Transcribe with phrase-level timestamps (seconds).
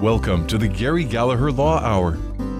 [0.00, 2.16] Welcome to the Gary Galiher Law Hour.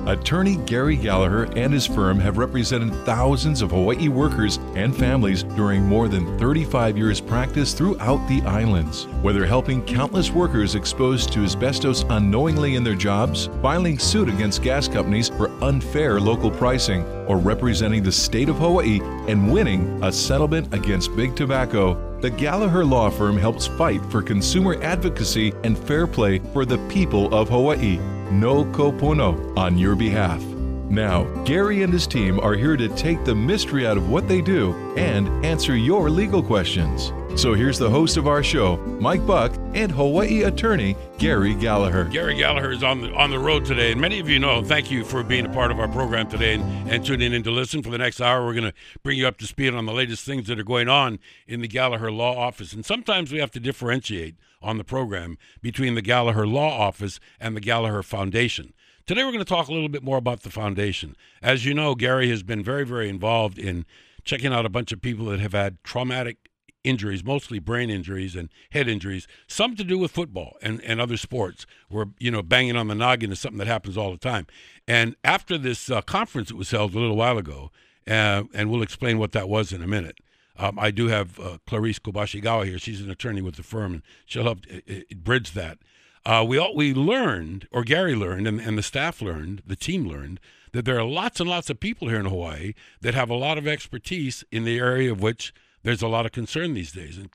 [0.06, 5.82] Attorney Gary Galiher and his firm have represented thousands of Hawaii workers and families during
[5.82, 9.06] more than 35 years' practice throughout the islands.
[9.22, 14.86] Whether helping countless workers exposed to asbestos unknowingly in their jobs, filing suit against gas
[14.86, 20.74] companies for unfair local pricing, or representing the state of Hawaii and winning a settlement
[20.74, 26.38] against big tobacco, the Galiher Law Firm helps fight for consumer advocacy and fair play
[26.52, 27.96] for the people of Hawaii.
[28.30, 30.42] No kopono on your behalf.
[30.90, 34.40] Now, Gary and his team are here to take the mystery out of what they
[34.40, 37.12] do and answer your legal questions.
[37.36, 42.10] So here's the host of our show, Mike Buck, and Hawaii attorney Gary Galiher.
[42.12, 44.62] Gary Galiher is on the on the road today, and many of you know.
[44.62, 47.50] Thank you for being a part of our program today and, and tuning in to
[47.50, 47.82] listen.
[47.82, 50.26] For the next hour, we're going to bring you up to speed on the latest
[50.26, 52.74] things that are going on in the Galiher Law Office.
[52.74, 57.56] And sometimes we have to differentiate on the program between the Galiher Law Office and
[57.56, 58.74] the Galiher Foundation.
[59.06, 61.16] Today, we're going to talk a little bit more about the foundation.
[61.42, 63.86] As you know, Gary has been very, very involved in
[64.24, 66.49] checking out a bunch of people that have had traumatic
[66.84, 71.16] injuries, mostly brain injuries and head injuries, some to do with football and, and other
[71.16, 74.46] sports, where, you know, banging on the noggin is something that happens all the time.
[74.88, 77.70] And after this uh, conference that was held a little while ago,
[78.08, 80.18] uh, and we'll explain what that was in a minute,
[80.58, 82.78] um, I do have uh, Clarice Kobashigawa here.
[82.78, 85.78] She's an attorney with the firm, and she'll help uh, uh, bridge that.
[86.26, 90.06] Uh, we all, we learned, or Gary learned, and, and the staff learned, the team
[90.06, 90.38] learned,
[90.72, 93.58] that there are lots and lots of people here in Hawaii that have a lot
[93.58, 97.16] of expertise in the area of which– there's a lot of concern these days.
[97.18, 97.30] And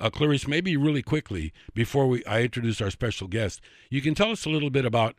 [0.00, 4.30] uh, Clarice, maybe really quickly before we I introduce our special guest, you can tell
[4.30, 5.16] us a little bit about.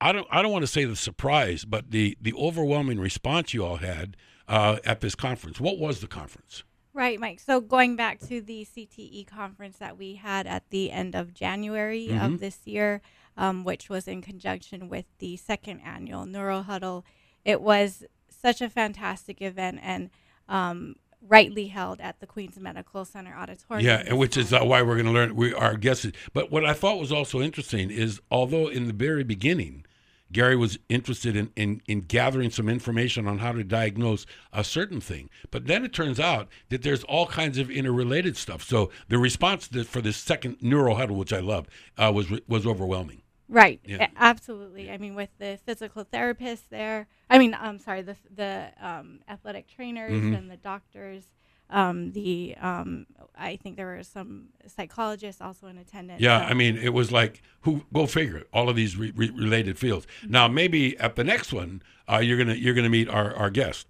[0.00, 3.64] I don't I don't want to say the surprise, but the the overwhelming response you
[3.64, 4.16] all had
[4.48, 5.60] uh, at this conference.
[5.60, 6.64] What was the conference?
[6.92, 7.40] Right, Mike.
[7.40, 12.08] So going back to the CTE conference that we had at the end of January
[12.08, 12.24] mm-hmm.
[12.24, 13.00] of this year,
[13.36, 17.04] um, which was in conjunction with the second annual Neuro Huddle,
[17.44, 20.10] it was such a fantastic event, and
[20.48, 20.94] um,
[21.26, 23.86] rightly held at the Queens Medical Center auditorium.
[23.86, 25.34] Yeah, and which is uh, why we're going to learn.
[25.34, 26.06] We our guests.
[26.32, 29.84] But what I thought was also interesting is, although in the very beginning,
[30.32, 35.00] Gary was interested in, in, in gathering some information on how to diagnose a certain
[35.00, 35.30] thing.
[35.50, 38.62] But then it turns out that there's all kinds of interrelated stuff.
[38.62, 42.66] So the response to, for this second neuro huddle, which I love, uh, was was
[42.66, 43.22] overwhelming.
[43.48, 43.80] Right.
[43.84, 44.08] Yeah.
[44.16, 44.90] absolutely.
[44.90, 49.68] I mean, with the physical therapists there, I mean, I'm sorry, the the um, athletic
[49.68, 50.34] trainers mm-hmm.
[50.34, 51.24] and the doctors.
[51.70, 53.06] Um, the um,
[53.36, 56.20] I think there were some psychologists also in attendance.
[56.20, 56.50] Yeah, so.
[56.50, 60.06] I mean, it was like who go figure all of these re- re- related fields.
[60.20, 60.32] Mm-hmm.
[60.32, 63.88] Now, maybe at the next one, uh, you're gonna you're gonna meet our, our guest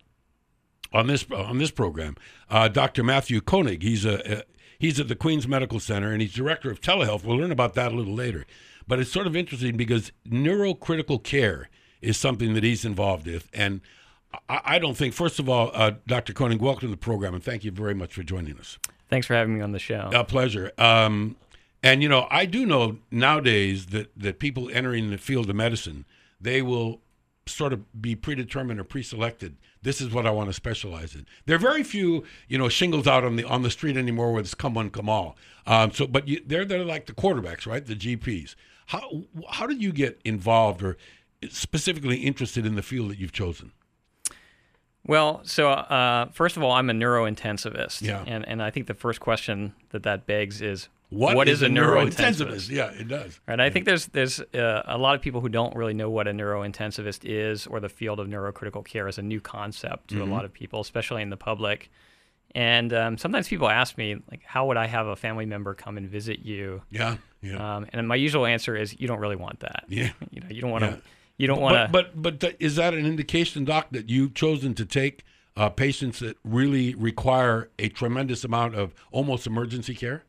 [0.92, 2.16] on this on this program,
[2.48, 3.02] uh, Dr.
[3.02, 3.82] Matthew Koenig.
[3.82, 4.42] He's a, a
[4.78, 7.24] he's at the Queens Medical Center and he's director of telehealth.
[7.24, 8.46] We'll learn about that a little later.
[8.86, 11.68] But it's sort of interesting because neurocritical care
[12.00, 13.48] is something that he's involved with.
[13.54, 13.80] And
[14.48, 16.32] I, I don't think, first of all, uh, Dr.
[16.32, 18.78] Koenig, welcome to the program and thank you very much for joining us.
[19.08, 20.10] Thanks for having me on the show.
[20.12, 20.72] A pleasure.
[20.78, 21.36] Um,
[21.82, 26.04] and, you know, I do know nowadays that, that people entering the field of medicine,
[26.40, 27.00] they will
[27.46, 29.56] sort of be predetermined or pre-selected.
[29.82, 31.26] This is what I want to specialize in.
[31.44, 34.40] There are very few, you know, shingles out on the on the street anymore where
[34.40, 35.36] it's come one, come all.
[35.66, 37.84] Um, so, but you, they're they're like the quarterbacks, right?
[37.84, 38.54] The GPs.
[38.86, 40.96] How how did you get involved or
[41.48, 43.72] specifically interested in the field that you've chosen?
[45.06, 48.24] Well, so uh, first of all, I'm a neurointensivist, yeah.
[48.26, 51.62] and and I think the first question that that begs is what, what is, is,
[51.62, 52.14] a neurointensivist?
[52.16, 52.70] neurointensivist?
[52.70, 53.40] Yeah, it does.
[53.46, 53.60] Right.
[53.60, 56.32] I think there's there's uh, a lot of people who don't really know what a
[56.32, 60.30] neurointensivist is, or the field of neurocritical care is a new concept to mm-hmm.
[60.30, 61.90] a lot of people, especially in the public.
[62.54, 65.96] And um, sometimes people ask me, like, how would I have a family member come
[65.96, 66.82] and visit you?
[66.90, 67.76] Yeah, yeah.
[67.76, 69.84] Um, and my usual answer is, you don't really want that.
[69.88, 70.10] Yeah.
[70.30, 70.90] You know, you don't want to.
[70.90, 70.96] Yeah.
[71.36, 71.88] You don't want to.
[71.92, 75.24] But but, but is that an indication, doc, that you've chosen to take
[75.56, 80.24] uh, patients that really require a tremendous amount of almost emergency care?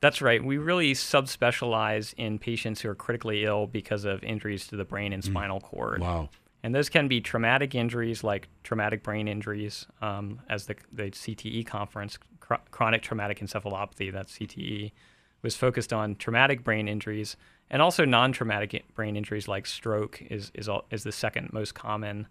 [0.00, 0.42] That's right.
[0.42, 5.12] We really subspecialize in patients who are critically ill because of injuries to the brain
[5.12, 5.26] and mm.
[5.26, 6.00] spinal cord.
[6.00, 6.30] Wow.
[6.62, 11.66] And those can be traumatic injuries like traumatic brain injuries, um, as the, the CTE
[11.66, 14.92] conference, cr- chronic traumatic encephalopathy, that's CTE,
[15.42, 17.36] was focused on traumatic brain injuries
[17.70, 22.26] and also non traumatic brain injuries like stroke is, is, is the second most common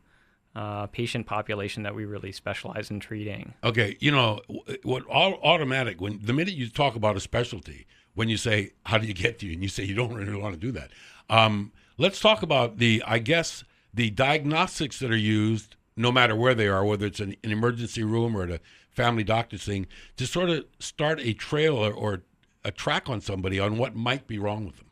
[0.56, 3.54] uh, patient population that we really specialize in treating.
[3.64, 4.42] Okay, you know,
[4.84, 7.86] what automatic when the minute you talk about a specialty,
[8.16, 10.36] when you say how do you get to you, and you say you don't really
[10.36, 10.92] want to do that.
[11.30, 13.64] Um, let's talk about the, I guess,
[13.94, 18.04] the diagnostics that are used, no matter where they are, whether it's an, an emergency
[18.04, 18.60] room or a
[18.90, 22.24] family doctor's thing, to sort of start a trail or, or
[22.64, 24.88] a track on somebody on what might be wrong with them.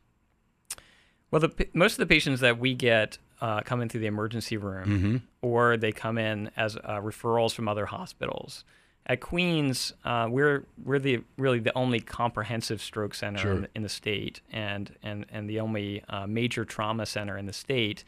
[1.31, 4.85] Well, the, most of the patients that we get uh, come into the emergency room,
[4.87, 5.17] Mm-hmm.
[5.41, 8.63] or they come in as uh, referrals from other hospitals.
[9.05, 13.51] At Queens, uh, we're we're the really the only comprehensive stroke center Sure.
[13.53, 17.45] in, the, in the state, and and and the only uh, major trauma center in
[17.45, 18.03] the state.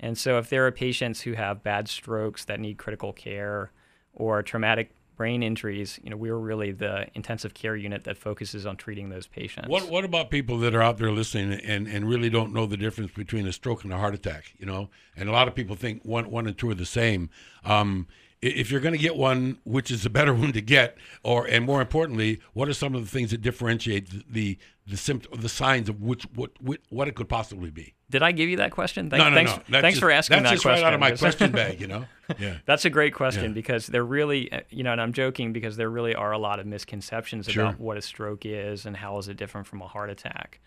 [0.00, 3.70] And so, if there are patients who have bad strokes that need critical care,
[4.12, 8.76] or traumatic brain injuries, you know, we're really the intensive care unit that focuses on
[8.76, 9.68] treating those patients.
[9.68, 12.76] What What about people that are out there listening and, and really don't know the
[12.76, 14.54] difference between a stroke and a heart attack?
[14.58, 17.30] You know, and a lot of people think one one and two are the same.
[17.64, 18.06] Um,
[18.42, 21.64] if you're going to get one, which is the better one to get, or and
[21.64, 25.88] more importantly, what are some of the things that differentiate the the, symptom, the signs
[25.88, 27.94] of which what, what what it could possibly be?
[28.10, 29.08] Did I give you that question?
[29.08, 29.62] Thank- no, no, thanks, no.
[29.70, 30.82] That's thanks just, for asking that's that just question.
[30.82, 31.80] right out of my question bag.
[31.80, 32.04] You know.
[32.38, 32.56] Yeah.
[32.64, 33.54] That's a great question Yeah.
[33.54, 36.60] because there really, uh, you know, and I'm joking because there really are a lot
[36.60, 37.64] of misconceptions Sure.
[37.64, 40.58] about what a stroke is and how is it different from a heart attack.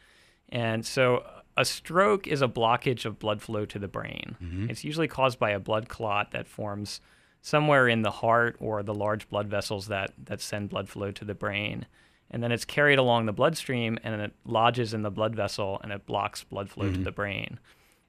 [0.49, 1.25] And so
[1.57, 4.35] a stroke is a blockage of blood flow to the brain.
[4.43, 4.69] Mm-hmm.
[4.69, 7.01] It's usually caused by a blood clot that forms
[7.45, 11.23] somewhere in the heart or the large blood vessels that, that send blood flow to
[11.23, 11.85] the brain.
[12.31, 15.91] And then it's carried along the bloodstream and it lodges in the blood vessel and
[15.91, 16.95] it blocks blood flow Mm-hmm.
[16.95, 17.59] to the brain.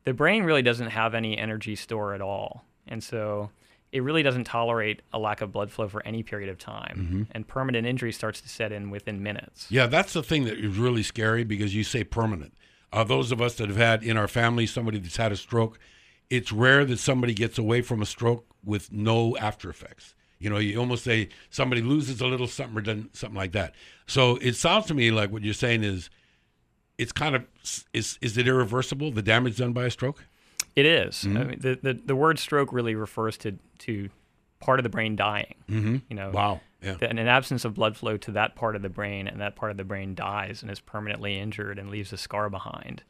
[0.04, 2.64] The brain really doesn't have any energy store at all.
[2.88, 3.50] And so
[3.92, 6.96] it really doesn't tolerate a lack of blood flow for any period of time.
[6.98, 7.22] Mm-hmm.
[7.32, 9.66] And permanent injury starts to set in within minutes.
[9.68, 12.54] Yeah, that's the thing that is really scary because you say permanent.
[12.90, 15.78] Uh, those of us that have had in our family somebody that's had a stroke,
[16.30, 20.14] it's rare that somebody gets away from a stroke with no after effects.
[20.38, 23.74] You know, you almost say somebody loses a little something or done something like that.
[24.06, 26.10] So it sounds to me like what you're saying is,
[26.98, 27.44] it's kind of
[27.92, 30.24] is is it irreversible the damage done by a stroke?
[30.74, 31.16] It is.
[31.24, 31.36] Mm-hmm.
[31.36, 34.10] I mean, the, the, the word stroke really refers to, to
[34.60, 35.54] part of the brain dying.
[35.70, 35.96] Mm-hmm.
[36.08, 36.60] You know, Wow.
[36.82, 36.94] Yeah.
[37.00, 39.70] that an absence of blood flow to that part of the brain, and that part
[39.70, 43.02] of the brain dies and is permanently injured and leaves a scar behind.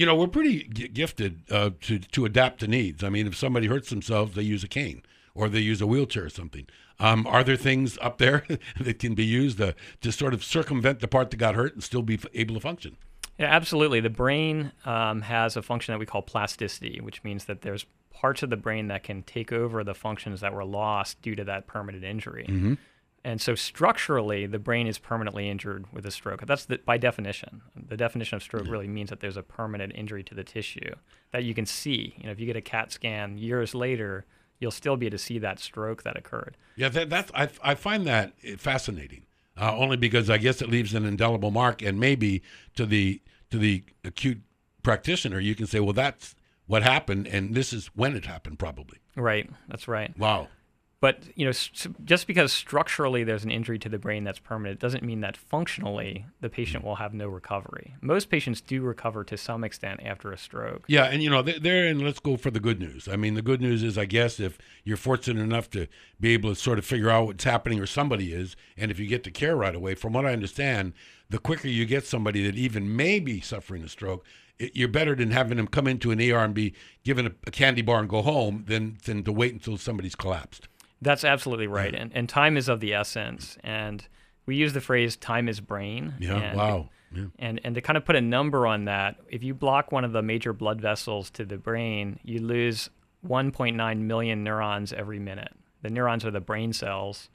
[0.00, 3.04] You know, we're pretty g- gifted uh, to to adapt to needs.
[3.04, 5.02] I mean, if somebody hurts themselves, they use a cane
[5.34, 6.66] or they use a wheelchair or something.
[6.98, 8.46] Um, are there things up there
[8.80, 11.84] that can be used uh, to sort of circumvent the part that got hurt and
[11.84, 12.96] still be f- able to function?
[13.38, 14.00] Yeah, absolutely.
[14.00, 18.42] The brain um, has a function that we call plasticity, which means that there's parts
[18.42, 21.66] of the brain that can take over the functions that were lost due to that
[21.66, 22.46] permanent injury.
[22.48, 22.74] Mm-hmm.
[23.22, 26.46] And so structurally, the brain is permanently injured with a stroke.
[26.46, 27.60] That's the, by definition.
[27.76, 30.94] The definition of stroke really means that there's a permanent injury to the tissue
[31.32, 32.14] that you can see.
[32.16, 34.24] You know, if you get a CAT scan years later,
[34.58, 36.56] you'll still be able to see that stroke that occurred.
[36.76, 39.26] Yeah, that, that's I, I find that fascinating.
[39.60, 42.42] Uh, only because I guess it leaves an indelible mark, and maybe
[42.76, 43.20] to the
[43.50, 44.40] to the acute
[44.82, 46.34] practitioner, you can say, "Well, that's
[46.66, 49.50] what happened, and this is when it happened, probably." Right.
[49.68, 50.16] That's right.
[50.18, 50.48] Wow.
[51.00, 51.52] But you know,
[52.04, 56.26] just because structurally there's an injury to the brain that's permanent doesn't mean that functionally
[56.42, 57.94] the patient will have no recovery.
[58.02, 60.84] Most patients do recover to some extent after a stroke.
[60.88, 63.08] Yeah, and you know, th- there and let's go for the good news.
[63.08, 65.86] I mean, the good news is, I guess, if you're fortunate enough to
[66.20, 69.06] be able to sort of figure out what's happening, or somebody is, and if you
[69.06, 70.92] get the care right away, from what I understand,
[71.30, 74.26] the quicker you get somebody that even may be suffering a stroke,
[74.58, 76.74] you're better than having them come into an ER and be
[77.04, 80.68] given a, a candy bar and go home than than to wait until somebody's collapsed.
[81.02, 81.94] That's absolutely right.
[81.94, 83.56] And, and time is of the essence.
[83.64, 84.06] And
[84.46, 86.14] we use the phrase time is brain.
[86.18, 86.36] Yeah.
[86.36, 86.88] And, wow.
[87.14, 87.24] Yeah.
[87.38, 90.12] And, and to kind of put a number on that, if you block one of
[90.12, 92.90] the major blood vessels to the brain, you lose
[93.26, 95.52] 1.9 million neurons every minute.
[95.82, 97.28] The neurons are the brain cells.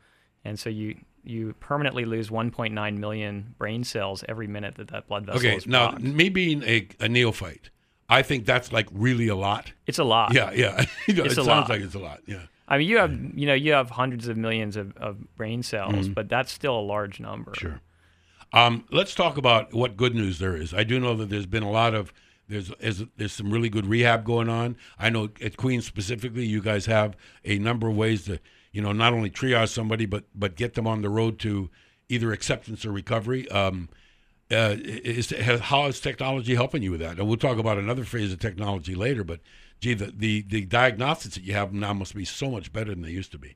[0.44, 5.26] And so you, you permanently lose 1.9 million brain cells every minute that that blood
[5.26, 5.56] vessel Okay.
[5.56, 7.70] is Now, me being a, a neophyte,
[8.08, 9.74] I think that's like really a lot.
[9.88, 10.34] It's a lot.
[10.34, 10.52] Yeah.
[10.52, 10.86] Yeah.
[11.08, 11.70] It's it a sounds lot.
[11.70, 12.22] like it's a lot.
[12.28, 12.44] Yeah.
[12.68, 16.10] I mean, you have you know you have hundreds of millions of, of brain cells,
[16.10, 17.52] but that's still a large number.
[17.52, 17.68] Mm-hmm.
[17.68, 17.82] Sure.
[18.54, 20.74] Um, let's talk about what good news there is.
[20.74, 22.14] I do know that there's been a lot of
[22.48, 24.78] there's there's, there's some really good rehab going on.
[24.98, 28.40] I know at Queens specifically, you guys have a number of ways to
[28.72, 31.70] you know not only triage somebody but but get them on the road to
[32.10, 33.50] either acceptance or recovery.
[33.50, 33.90] Um,
[34.52, 35.32] uh, is
[35.62, 37.18] how is technology helping you with that?
[37.18, 39.24] And we'll talk about another phase of technology later.
[39.24, 39.40] But
[39.80, 43.02] gee, the the, the diagnostics that you have now must be so much better than
[43.02, 43.56] they used to be.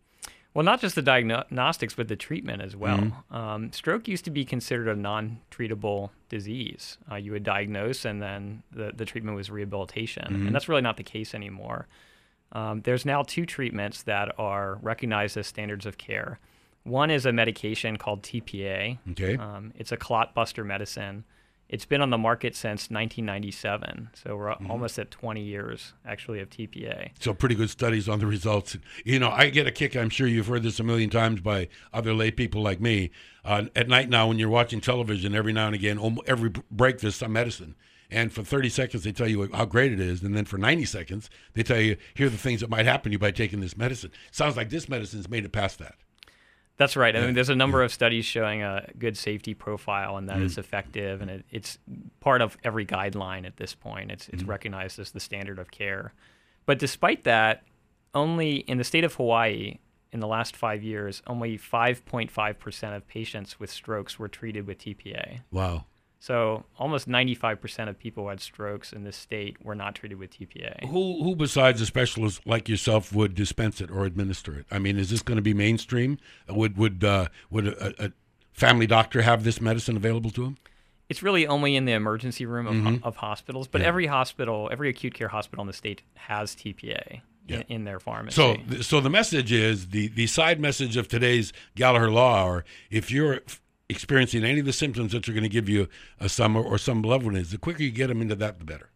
[0.54, 3.24] Well, not just the diagnostics, but the treatment as well.
[3.30, 6.98] Um, stroke used to be considered a non-treatable disease.
[7.10, 10.98] Uh, you would diagnose, and then the, the treatment was rehabilitation, and that's really not
[10.98, 11.88] the case anymore.
[12.52, 16.40] Um, there's now two treatments that are recognized as standards of care.
[16.84, 18.98] One is a medication called TPA.
[19.12, 19.38] Okay.
[19.38, 21.26] Um, it's a clot buster medicine.
[21.70, 26.50] It's been on the market since 1997, so we're almost at 20 years actually of
[26.50, 27.12] TPA.
[27.20, 28.76] So pretty good studies on the results.
[29.06, 29.96] You know, I get a kick.
[29.96, 33.12] I'm sure you've heard this a million times by other lay people like me.
[33.46, 37.16] Uh, at night now, when you're watching television, every now and again, every break there's
[37.16, 37.76] some medicine,
[38.10, 40.86] and for 30 seconds they tell you how great it is, and then for 90
[40.86, 43.60] seconds they tell you here are the things that might happen to you by taking
[43.60, 44.12] this medicine.
[44.32, 45.96] Sounds like this medicine's made it past that.
[46.80, 47.14] That's right.
[47.14, 50.46] I mean, there's a number of studies showing a good safety profile and that mm.
[50.46, 51.78] it's effective, and it, it's
[52.22, 54.12] part of every guideline at this point.
[54.12, 54.48] It's it's mm.
[54.48, 56.14] recognized as the standard of care.
[56.66, 57.64] But despite that,
[58.16, 59.80] only in the state of Hawaii,
[60.14, 65.42] in the last five years, only 5.5% of patients with strokes were treated with TPA.
[65.52, 65.86] Wow.
[66.22, 70.38] So almost 95% of people who had strokes in this state were not treated with
[70.38, 70.86] TPA.
[70.90, 74.66] Who, who besides a specialist like yourself would dispense it or administer it?
[74.70, 76.18] I mean, is this going to be mainstream?
[76.50, 78.12] Would would uh, would a, a,
[78.52, 80.58] family doctor have this medicine available to him?
[81.08, 83.04] It's really only in the emergency room of, mm-hmm.
[83.04, 83.88] of hospitals, but yeah.
[83.88, 87.22] every hospital, every acute care hospital in the state has TPA.
[87.48, 87.64] Yeah.
[87.68, 88.36] In, their pharmacy.
[88.36, 92.66] So, so the message is the the side message of today's Galiher Law Hour.
[92.92, 93.42] If you're
[93.90, 95.88] experiencing any of the symptoms that are going to give you
[96.20, 98.66] a some or, some loved one is, the quicker you get them into that, the
[98.66, 98.90] better.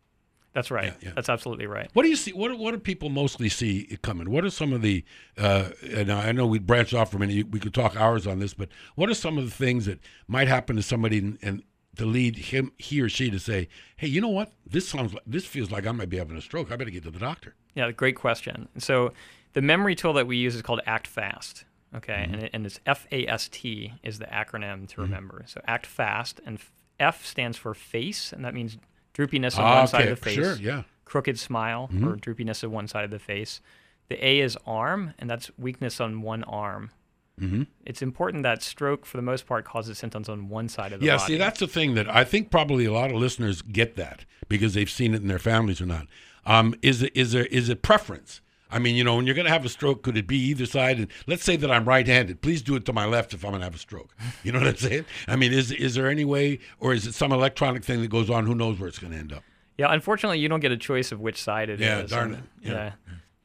[0.53, 0.93] That's right.
[1.01, 1.11] Yeah, yeah.
[1.15, 1.89] That's absolutely right.
[1.93, 2.31] What do you see?
[2.31, 4.29] What what do people mostly see coming?
[4.29, 5.03] What are some of the?
[5.35, 7.49] Uh, and I know we branched off from it.
[7.49, 10.47] We could talk hours on this, but what are some of the things that might
[10.47, 11.63] happen to somebody and, and
[11.97, 14.51] to lead him, he or she, to say, "Hey, you know what?
[14.65, 16.71] This sounds like this feels like I might be having a stroke.
[16.71, 18.67] I better get to the doctor." Yeah, great question.
[18.77, 19.11] So,
[19.53, 21.65] the memory tool that we use is called Act Fast.
[21.95, 22.33] Okay, mm-hmm.
[22.33, 25.01] and, it, and it's F A S T is the acronym to mm-hmm.
[25.01, 25.43] remember.
[25.45, 26.59] So act fast, and
[26.99, 28.77] F stands for face, and that means
[29.13, 29.91] droopiness on ah, one okay.
[29.91, 30.35] side of the face.
[30.35, 30.83] Sure, yeah.
[31.05, 32.07] Crooked smile mm-hmm.
[32.07, 33.61] or droopiness of one side of the face.
[34.09, 36.91] The A is arm, and that's weakness on one arm.
[37.39, 37.63] Mm-hmm.
[37.85, 41.05] It's important that stroke, for the most part, causes symptoms on one side of the
[41.05, 41.33] yeah, body.
[41.33, 44.25] Yeah, see, that's the thing that I think probably a lot of listeners get that
[44.47, 46.07] because they've seen it in their families or not.
[46.45, 48.41] Um, is it is there is it preference?
[48.73, 50.65] I mean, you know, when you're going to have a stroke, could it be either
[50.65, 50.97] side?
[50.97, 52.41] And let's say that I'm right-handed.
[52.41, 54.15] Please do it to my left if I'm going to have a stroke.
[54.43, 55.05] You know what I'm saying?
[55.27, 58.29] I mean, is is there any way, or is it some electronic thing that goes
[58.29, 58.47] on?
[58.47, 59.43] Who knows where it's going to end up?
[59.77, 62.09] Yeah, unfortunately, you don't get a choice of which side it yeah, is.
[62.09, 62.43] darn it.
[62.61, 62.71] Yeah.
[62.71, 62.91] yeah.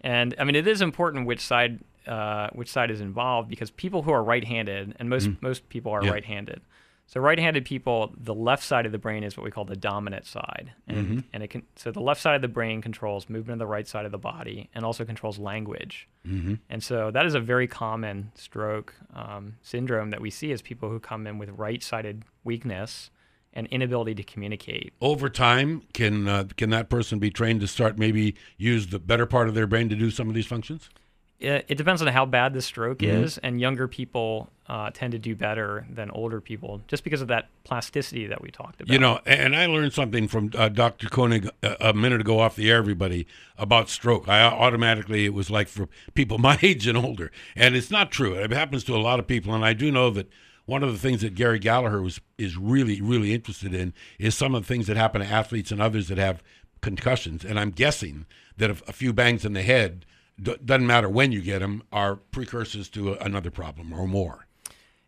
[0.01, 4.03] and I mean, it is important which side uh, which side is involved because people
[4.03, 5.43] who are right-handed, and most mm.
[5.43, 6.11] most people are yeah.
[6.11, 6.63] right-handed.
[7.09, 10.27] So right-handed people, the left side of the brain is what we call the dominant
[10.27, 11.19] side, and mm-hmm.
[11.33, 13.89] and it can so the left side of the brain controls movement of the right
[13.89, 16.07] side of the body and also controls language.
[16.27, 16.57] Mm-hmm.
[16.69, 20.91] And so that is a very common stroke um, syndrome that we see as people
[20.91, 23.11] who come in with right-sided weakness
[23.55, 24.93] and inability to communicate.
[25.01, 29.25] Over time, can uh, can that person be trained to start maybe use the better
[29.25, 30.91] part of their brain to do some of these functions?
[31.41, 33.23] It, depends on how bad the stroke mm-hmm.
[33.23, 37.29] is, and younger people uh, tend to do better than older people just because of
[37.29, 38.93] that plasticity that we talked about.
[38.93, 41.09] You know, and I learned something from uh, Dr.
[41.09, 43.25] Koenig a, a, minute ago off the air, everybody,
[43.57, 44.29] about stroke.
[44.29, 47.31] I automatically, it was like for people my age and older.
[47.55, 48.35] And it's not true.
[48.35, 49.55] It happens to a lot of people.
[49.55, 50.29] And I do know that
[50.67, 54.57] one of the things that Gary Galiher was, is really, really interested in is some
[54.57, 56.43] of the things that happen to athletes and others that have
[56.81, 57.45] concussions.
[57.45, 58.27] And I'm guessing
[58.57, 60.05] that a few bangs in the head–
[60.43, 64.47] doesn't matter when you get them, are precursors to a, another problem or more.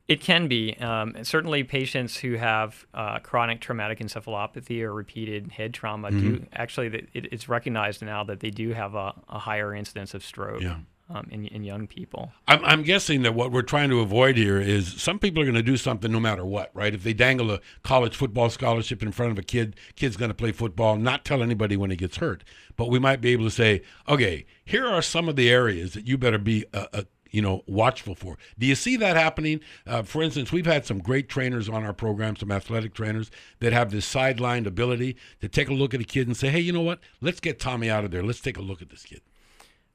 [0.09, 0.77] It can be.
[0.79, 6.21] Um, certainly, patients who have uh, chronic traumatic encephalopathy or repeated head trauma mm-hmm.
[6.21, 10.25] do actually, it, it's recognized now that they do have a, a higher incidence of
[10.25, 10.63] stroke.
[10.63, 10.79] Yeah
[11.11, 12.31] um, in, in young people.
[12.47, 15.57] I'm, I'm guessing that what we're trying to avoid here is some people are going
[15.57, 16.95] to do something no matter what, right?
[16.95, 20.35] If they dangle a college football scholarship in front of a kid, kid's going to
[20.35, 22.45] play football, not tell anybody when he gets hurt.
[22.77, 26.07] But we might be able to say, okay, here are some of the areas that
[26.07, 28.39] you better be a, a you know watchful for.
[28.59, 29.61] Do you see that happening?
[29.87, 33.73] Uh, for instance, we've had some great trainers on our program, some athletic trainers that
[33.73, 36.73] have this sidelined ability to take a look at a kid and say, "Hey, you
[36.73, 37.01] know what?
[37.21, 38.23] Let's get Tommy out of there.
[38.23, 39.21] Let's take a look at this kid."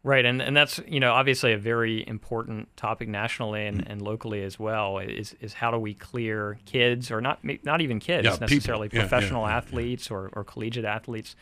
[0.05, 3.91] Right, and, and that's you know obviously a very important topic nationally and, mm-hmm.
[3.91, 7.99] and locally as well is is how do we clear kids or not not even
[7.99, 9.07] kids yeah, necessarily people.
[9.07, 11.35] professional yeah, yeah, athletes or, or collegiate athletes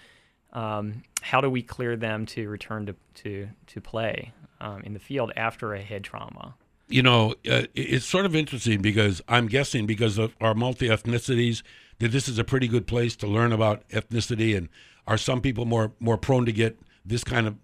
[0.54, 5.00] um, how do we clear them to return to to, to play um, in the
[5.00, 6.56] field after a head trauma
[6.88, 11.64] you know uh, it's sort of interesting because I'm guessing because of our multi ethnicities
[12.00, 14.70] that this is a pretty good place to learn about ethnicity and
[15.06, 17.58] are some people more more prone to get this kind of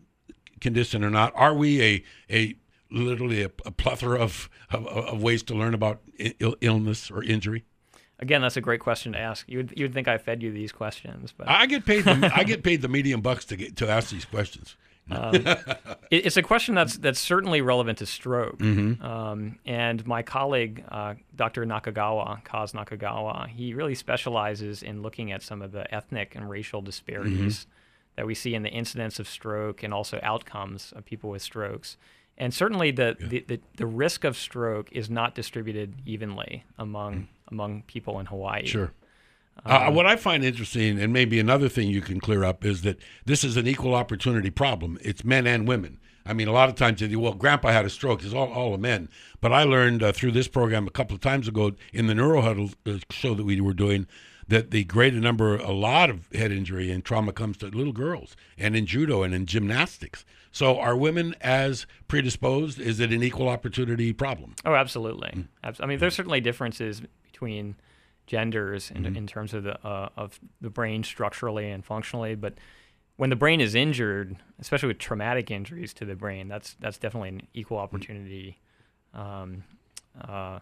[0.60, 1.34] condition or not?
[1.36, 2.56] Are we a a
[2.92, 6.02] literally a, a plethora of, of, of ways to learn about
[6.40, 7.66] Ill, illness or injury?
[8.20, 9.48] Again, that's a great question to ask.
[9.48, 12.04] You would you would think I fed you these questions, but I get paid.
[12.04, 14.76] The, I get paid the medium bucks to get to ask these questions.
[15.10, 15.66] Um, it,
[16.12, 18.60] it's a question that's that's certainly relevant to stroke.
[18.60, 19.02] Mm-hmm.
[19.02, 21.66] Um, and my colleague, uh, Dr.
[21.66, 26.82] Nakagawa, Kaz Nakagawa, he really specializes in looking at some of the ethnic and racial
[26.82, 27.72] disparities mm-hmm
[28.20, 31.96] that we see in the incidence of stroke and also outcomes of people with strokes.
[32.38, 33.28] And certainly, the, yeah.
[33.28, 37.28] the, the, the, risk of stroke is not distributed evenly among mm.
[37.50, 38.66] among people in Hawaii.
[38.66, 38.92] Sure.
[39.66, 42.98] Uh, what I find interesting, and maybe another thing you can clear up, is that
[43.24, 44.98] this is an equal opportunity problem.
[45.02, 45.98] It's men and women.
[46.26, 48.22] I mean, a lot of times say, well, grandpa had a stroke.
[48.22, 49.08] It's all, all the men.
[49.40, 52.42] But I learned uh, through this program a couple of times ago in the Neuro
[52.42, 54.08] Huddle uh, show that we were doing
[54.50, 58.36] that the greater number, a lot of head injury and trauma comes to little girls
[58.58, 60.26] and in judo and in gymnastics.
[60.52, 62.80] So are women as predisposed?
[62.80, 64.56] Is it an equal opportunity problem?
[64.66, 65.30] Oh, absolutely.
[65.64, 65.84] Mm-hmm.
[65.84, 67.02] I mean, there's certainly differences
[67.32, 67.76] between
[68.26, 69.16] genders in, mm-hmm.
[69.16, 72.56] in terms of the uh, of the brain structurally and functionally, but
[73.18, 77.30] when the brain is injured, especially with traumatic injuries to the brain, that's that's definitely
[77.30, 78.60] an equal opportunity
[79.14, 79.64] um,
[80.22, 80.60] uh,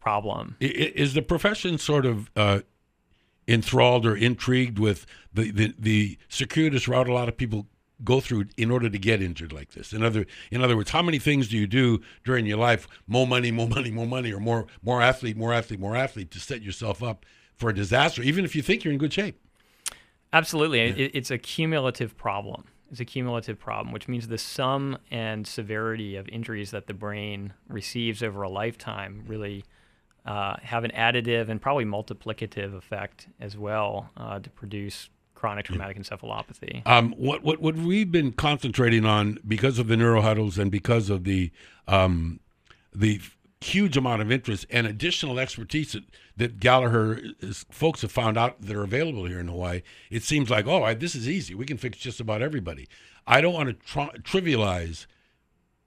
[0.00, 0.56] problem.
[0.58, 2.60] Is the profession sort of uh,
[3.48, 7.66] enthralled or intrigued with the, the, the circuitous route a lot of people
[8.04, 9.92] go through in order to get injured like this?
[9.92, 12.86] In other in other words, how many things do you do during your life?
[13.06, 16.38] More money, more money, more money, or more more athlete, more athlete, more athlete to
[16.40, 17.24] set yourself up
[17.56, 19.40] for a disaster, even if you think you're in good shape.
[20.32, 20.78] Absolutely.
[20.80, 20.94] Yeah.
[21.06, 22.64] It, it's a cumulative problem.
[22.90, 27.52] It's a cumulative problem, which means the sum and severity of injuries that the brain
[27.68, 29.64] receives over a lifetime really
[30.28, 35.96] uh, have an additive and probably multiplicative effect as well uh, to produce chronic traumatic
[35.96, 36.86] encephalopathy.
[36.86, 41.08] Um, what, what, what we've been concentrating on because of the neuro huddles and because
[41.08, 41.50] of the
[41.86, 42.40] um,
[42.94, 43.20] the
[43.60, 46.04] huge amount of interest and additional expertise that,
[46.36, 49.82] that Galiher is, folks have found out that are available here in Hawaii.
[50.10, 51.54] It seems like, oh, I, this is easy.
[51.54, 52.86] We can fix just about everybody.
[53.26, 55.06] I don't want to tr- trivialize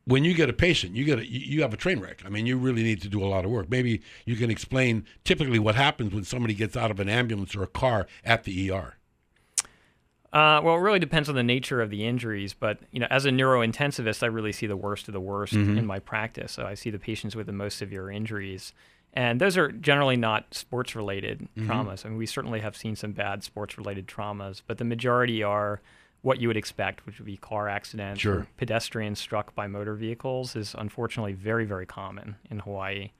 [0.05, 2.23] when you get a patient, you get a, you have a train wreck.
[2.25, 3.69] I mean, you really need to do a lot of work.
[3.69, 7.63] Maybe you can explain typically what happens when somebody gets out of an ambulance or
[7.63, 8.95] a car at the ER.
[10.33, 13.25] Uh, well, it really depends on the nature of the injuries, but you know, as
[13.25, 15.77] a neurointensivist, I really see the worst of the worst mm-hmm.
[15.77, 16.53] in my practice.
[16.53, 18.71] So I see the patients with the most severe injuries,
[19.13, 21.69] and those are generally not sports-related mm-hmm.
[21.69, 22.05] traumas.
[22.05, 25.81] I mean, we certainly have seen some bad sports-related traumas, but the majority are
[26.21, 28.47] what you would expect, which would be car accidents, sure.
[28.57, 33.11] pedestrians struck by motor vehicles, is unfortunately very, very common in Hawaii.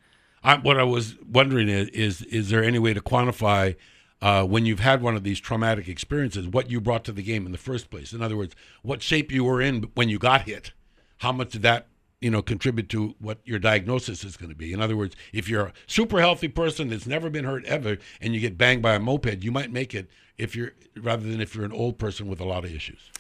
[0.43, 3.76] I, what I was wondering is, is, is there any way to quantify
[4.21, 7.45] uh, when you've had one of these traumatic experiences, what you brought to the game
[7.45, 8.13] in the first place.
[8.13, 10.71] In other words, what shape you were in when you got hit.
[11.17, 11.88] How much did that
[12.19, 14.73] you know contribute to what your diagnosis is going to be?
[14.73, 18.36] In other words, if you're a super healthy person that's never been hurt ever, and
[18.36, 20.08] you get banged by a moped, you might make it
[20.41, 23.12] if you're rather than if you're an old person with a lot of issues.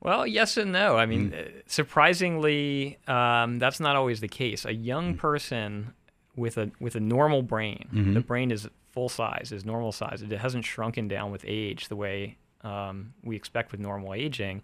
[0.00, 0.96] Well, yes and no.
[0.96, 1.62] I mean, mm.
[1.66, 4.64] surprisingly, um, that's not always the case.
[4.64, 5.18] A young mm.
[5.18, 5.92] person
[6.36, 8.14] with a with a normal brain, mm-hmm.
[8.14, 10.22] the brain is full size, is normal size.
[10.22, 14.62] It hasn't shrunken down with age the way um, we expect with normal aging.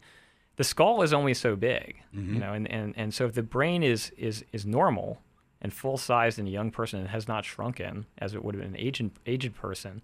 [0.56, 2.34] The skull is only so big, mm-hmm.
[2.34, 5.20] you know, and, and, and so if the brain is is is normal
[5.60, 8.62] and full sized in a young person and has not shrunken as it would have
[8.62, 10.00] been an aged aged person,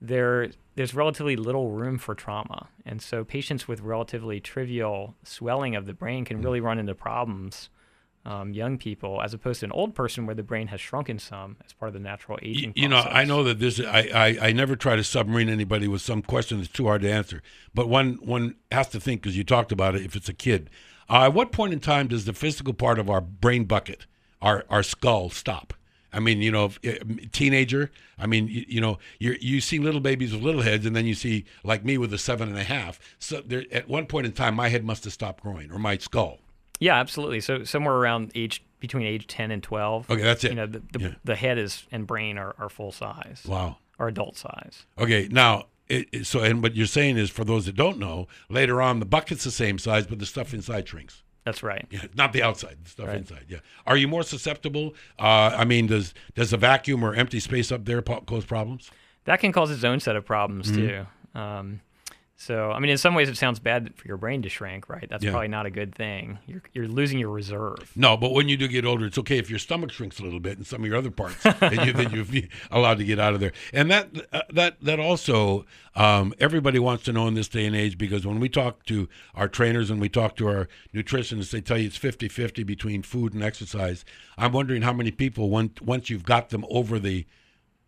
[0.00, 5.86] there there's relatively little room for trauma, and so patients with relatively trivial swelling of
[5.86, 6.44] the brain can mm.
[6.44, 7.68] really run into problems
[8.24, 11.56] um, young people as opposed to an old person where the brain has shrunken some
[11.64, 14.48] as part of the natural aging you, you know i know that this I, I,
[14.48, 17.42] I never try to submarine anybody with some question that's too hard to answer.
[17.74, 20.68] But one one has to think because you talked about it if it's a kid.
[21.08, 24.06] Uh, at what point in time does the physical part of our brain bucket
[24.42, 25.72] our our skull stop
[26.12, 26.98] I mean, you know, eh,
[27.32, 27.90] teenager.
[28.18, 31.06] I mean, you, you, know, you you see little babies with little heads, and then
[31.06, 32.98] you see like me with a seven and a half.
[33.18, 35.96] So there, at one point in time, my head must have stopped growing, or my
[35.98, 36.38] skull.
[36.80, 37.40] Yeah, absolutely.
[37.40, 40.10] So somewhere around age between age ten and twelve.
[40.10, 40.50] Okay, that's it.
[40.50, 41.14] You know, the the, yeah.
[41.24, 43.42] the head is and brain are, are full size.
[43.46, 43.76] Wow.
[43.98, 44.86] Or adult size.
[44.98, 48.28] Okay, now it, it, so and what you're saying is for those that don't know,
[48.48, 51.22] later on the bucket's the same size, but the stuff inside shrinks.
[51.44, 51.86] That's right.
[51.90, 53.16] Yeah, not the outside, the stuff right.
[53.16, 53.46] inside.
[53.48, 53.58] Yeah.
[53.86, 54.94] Are you more susceptible?
[55.18, 58.90] Uh, I mean, does does a vacuum or empty space up there cause problems?
[59.24, 60.86] That can cause its own set of problems mm-hmm.
[61.34, 61.38] too.
[61.38, 61.80] Um,
[62.40, 65.06] so, I mean, in some ways, it sounds bad for your brain to shrink, right?
[65.10, 65.30] That's yeah.
[65.30, 66.38] probably not a good thing.
[66.46, 67.92] You're, you're losing your reserve.
[67.94, 70.40] No, but when you do get older, it's okay if your stomach shrinks a little
[70.40, 73.34] bit and some of your other parts, that, you, then you're allowed to get out
[73.34, 73.52] of there.
[73.74, 77.76] And that uh, that that also um, everybody wants to know in this day and
[77.76, 81.60] age because when we talk to our trainers and we talk to our nutritionists, they
[81.60, 84.02] tell you it's 50-50 between food and exercise.
[84.38, 87.26] I'm wondering how many people once once you've got them over the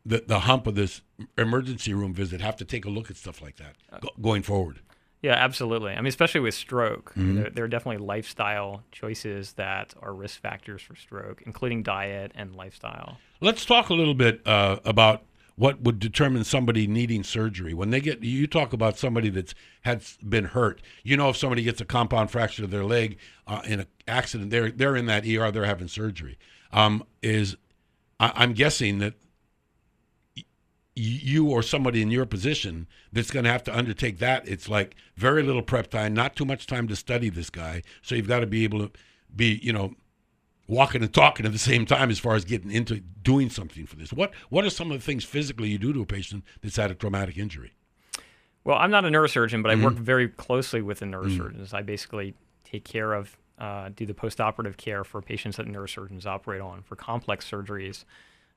[0.05, 1.03] the, the hump of this
[1.38, 4.81] emergency room visit have to take a look at stuff like that go, going forward.
[5.23, 5.93] Yeah, absolutely.
[5.93, 7.37] I mean, especially with stroke, mm-hmm.
[7.37, 12.57] there, there, are definitely lifestyle choices that are risk factors for stroke, including diet and
[12.57, 13.19] lifestyle.
[13.41, 15.23] Let's talk a little bit uh, about
[15.55, 17.73] what would determine somebody needing surgery.
[17.73, 20.83] When they get, you talk about somebody that's had been hurt.
[21.05, 24.51] You know, if somebody gets a compound fracture of their leg uh, in an accident,
[24.51, 26.37] they're they're in that ER, they're having surgery.
[26.73, 27.57] Um, is
[28.19, 29.15] I, I'm guessing that
[30.94, 34.46] you or somebody in your position that's going to have to undertake that.
[34.46, 37.83] It's like very little prep time, not too much time to study this guy.
[38.02, 38.90] So you've got to be able to
[39.35, 39.94] be, you know,
[40.68, 43.96] walking and talking at the same time as far as getting into doing something for
[43.96, 44.12] this.
[44.12, 46.90] What what are some of the things physically you do to a patient that's had
[46.90, 47.72] a traumatic injury?
[48.64, 49.83] Well, I'm not a neurosurgeon, but mm-hmm.
[49.83, 51.68] I work very closely with the neurosurgeons.
[51.68, 51.76] Mm-hmm.
[51.76, 56.61] I basically take care of, uh, do the postoperative care for patients that neurosurgeons operate
[56.61, 58.05] on for complex surgeries.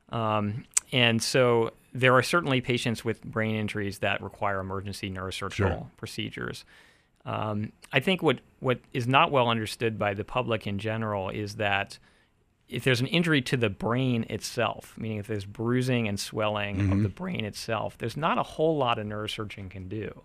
[0.10, 5.92] Um, and so there are certainly patients with brain injuries that require emergency neurosurgical sure.
[5.98, 6.66] procedures.
[7.26, 11.56] Um, I think what, what is not well understood by the public in general is
[11.56, 11.98] that
[12.68, 16.92] if there's an injury to the brain itself, meaning if there's bruising and swelling mm-hmm.
[16.92, 20.22] of the brain itself, there's not a whole lot a neurosurgeon can do.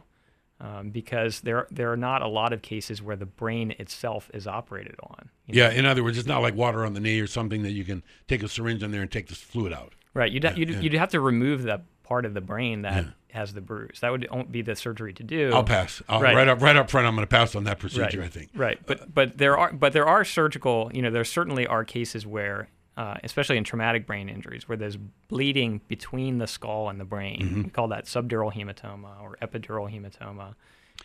[0.62, 4.46] Um, because there there are not a lot of cases where the brain itself is
[4.46, 5.30] operated on.
[5.46, 5.74] Yeah, know?
[5.74, 8.02] in other words, it's not like water on the knee or something that you can
[8.28, 9.94] take a syringe in there and take this fluid out.
[10.14, 10.30] Right.
[10.30, 10.80] You'd, yeah, you'd, yeah.
[10.80, 13.10] you'd have to remove that part of the brain that yeah.
[13.32, 14.00] has the bruise.
[14.00, 15.52] That would be the surgery to do.
[15.54, 16.02] I'll pass.
[16.08, 16.34] I'll, right.
[16.34, 16.48] right.
[16.48, 17.06] up right up front.
[17.06, 18.18] I'm going to pass on that procedure.
[18.18, 18.26] Right.
[18.26, 18.50] I think.
[18.54, 18.78] Right.
[18.86, 20.90] But but there are but there are surgical.
[20.92, 22.68] You know, there certainly are cases where.
[22.96, 27.40] Uh, especially in traumatic brain injuries, where there's bleeding between the skull and the brain.
[27.40, 27.62] Mm-hmm.
[27.62, 30.54] We call that subdural hematoma or epidural hematoma.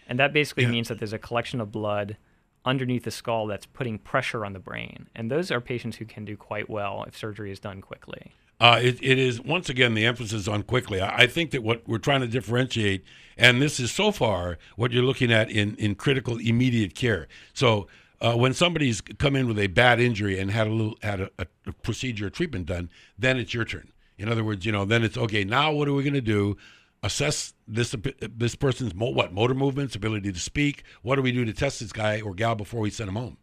[0.10, 0.72] And that basically yeah.
[0.72, 2.18] means that there's a collection of blood
[2.66, 5.08] underneath the skull that's putting pressure on the brain.
[5.16, 8.34] And those are patients who can do quite well if surgery is done quickly.
[8.60, 11.02] Uh, it, it is once again the emphasis on quickly.
[11.02, 13.04] I, I, think that what we're trying to differentiate,
[13.38, 17.28] and this is so far what you're looking at in, in critical immediate care.
[17.54, 17.88] So
[18.22, 21.30] uh, when somebody's come in with a bad injury and had a little had a,
[21.38, 21.46] a,
[21.84, 22.90] procedure, treatment done,
[23.20, 23.92] then it's your turn.
[24.18, 25.44] In other words, you know, then it's okay.
[25.44, 26.56] Now what are we going to do?
[27.04, 27.94] Assess this
[28.36, 30.84] this person's mo- what motor movements, ability to speak.
[31.02, 33.38] What do we do to test this guy or gal before we send him home?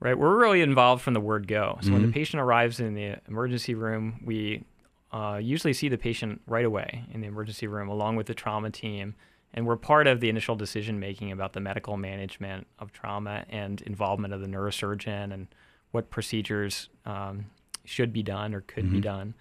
[0.00, 0.18] Right?
[0.18, 1.78] We're really involved from the word go.
[1.80, 1.92] So mm-hmm.
[1.92, 2.14] when the mm-hmm.
[2.14, 4.64] patient arrives in the emergency room, we
[5.12, 8.70] uh, usually see the patient right away in the emergency room along with the trauma
[8.70, 9.14] team.
[9.54, 13.80] And we're part of the initial decision making about the medical management of trauma and
[13.82, 15.46] involvement of the neurosurgeon and
[15.92, 17.46] what procedures um,
[17.84, 18.96] should be done or could mm-hmm.
[18.96, 19.34] be done.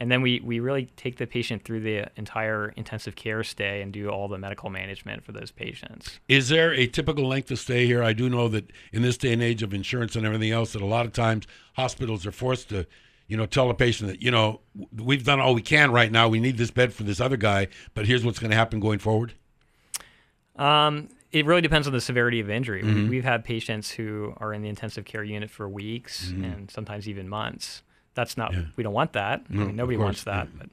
[0.00, 3.92] And then we, we really take the patient through the entire intensive care stay and
[3.92, 6.18] do all the medical management for those patients.
[6.26, 8.02] Is there a typical length of stay here?
[8.02, 10.80] I do know that in this day and age of insurance and everything else, that
[10.80, 12.86] a lot of times hospitals are forced to,
[13.28, 14.60] you know, tell a patient that, you know,
[14.96, 16.28] we've done all we can right now.
[16.28, 19.00] We need this bed for this other guy, but here's what's going to happen going
[19.00, 19.34] forward.
[20.56, 22.82] Um, it really depends on the severity of injury.
[22.82, 23.10] Mm-hmm.
[23.10, 26.44] We've had patients who are in the intensive care unit for weeks mm-hmm.
[26.44, 27.82] and sometimes even months.
[28.14, 28.52] That's not.
[28.52, 28.62] Yeah.
[28.76, 29.48] We don't want that.
[29.50, 30.48] No, I mean, nobody wants that.
[30.48, 30.64] Yeah.
[30.64, 30.70] But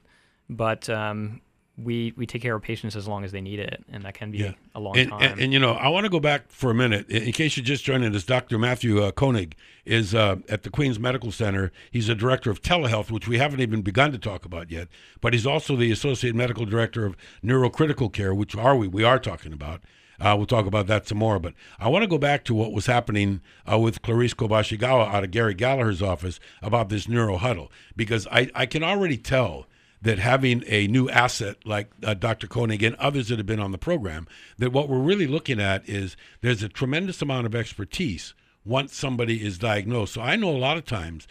[0.50, 1.40] but um,
[1.82, 4.30] we we take care of patients as long as they need it, and that can
[4.30, 4.52] be yeah.
[4.74, 5.22] a long and, time.
[5.22, 7.56] And, and, you know, I want to go back for a minute in, in case
[7.56, 8.24] you're just joining us.
[8.24, 8.58] Dr.
[8.58, 11.70] Matthew uh, Koenig is uh, at the Queens Medical Center.
[11.90, 14.88] He's a director of telehealth, which we haven't even begun to talk about yet.
[15.20, 19.18] But he's also the associate medical director of neurocritical care, which are we we are
[19.18, 19.80] talking about.
[20.20, 21.38] Uh, we'll talk about that some more.
[21.38, 25.24] But I want to go back to what was happening uh, with Clarice Kobashigawa out
[25.24, 29.66] of Gary Galiher's office about this neuro huddle, because I, I can already tell
[30.00, 32.46] that having a new asset like uh, Dr.
[32.46, 35.88] Koenig and others that have been on the program, that what we're really looking at
[35.88, 40.14] is there's a tremendous amount of expertise once somebody is diagnosed.
[40.14, 41.26] So I know a lot of times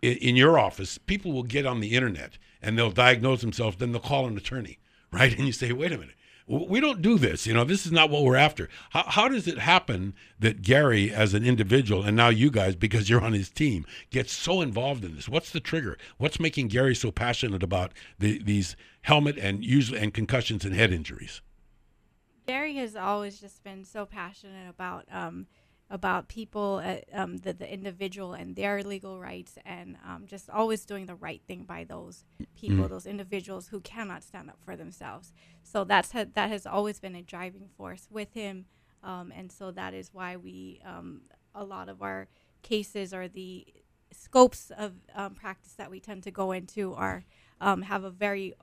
[0.00, 3.92] in, in your office, people will get on the internet and they'll diagnose themselves, then
[3.92, 4.78] they'll call an attorney,
[5.12, 5.36] right?
[5.36, 6.14] And you say, wait a minute
[6.46, 7.46] we don't do this.
[7.46, 8.68] You know, this is not what we're after.
[8.90, 13.08] How, how does it happen that Gary, as an individual, and now you guys, because
[13.08, 15.28] you're on his team, gets so involved in this?
[15.28, 15.96] What's the trigger?
[16.18, 20.92] What's making Gary so passionate about the, these helmet and usually and concussions and head
[20.92, 21.40] injuries?
[22.46, 25.46] Gary has always just been so passionate about um,
[25.90, 30.84] about people, uh, um, the, the individual and their legal rights, and um, just always
[30.84, 32.24] doing the right thing by those
[32.56, 32.92] people, mm-hmm.
[32.92, 35.32] those individuals who cannot stand up for themselves.
[35.62, 38.64] So that's ha- that has always been a driving force with him,
[39.02, 41.22] um, and so that is why we um,
[41.54, 42.28] a lot of our
[42.62, 43.66] cases or the
[44.10, 47.24] scopes of um, practice that we tend to go into are
[47.60, 48.54] um, have a very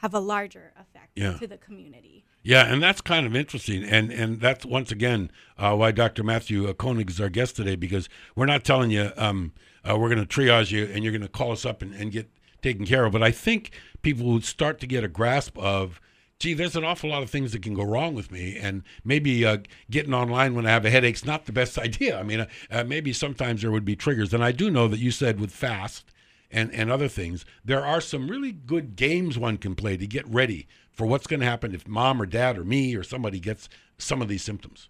[0.00, 1.34] have a larger effect yeah.
[1.34, 2.24] to the community.
[2.42, 6.22] Yeah, and that's kind of interesting, and and that's once again uh, why Dr.
[6.22, 9.52] Matthew Koenig is our guest today because we're not telling you um,
[9.84, 12.12] uh, we're going to triage you and you're going to call us up and, and
[12.12, 12.30] get
[12.62, 16.00] taken care of, but I think people would start to get a grasp of.
[16.38, 19.42] Gee, there's an awful lot of things that can go wrong with me, and maybe
[19.46, 19.56] uh,
[19.90, 22.20] getting online when I have a headache's not the best idea.
[22.20, 25.00] I mean, uh, uh, maybe sometimes there would be triggers, and I do know that
[25.00, 26.12] you said with fast
[26.50, 30.26] and, and other things, there are some really good games one can play to get
[30.28, 33.68] ready for what's going to happen if mom or dad or me or somebody gets
[33.98, 34.88] some of these symptoms.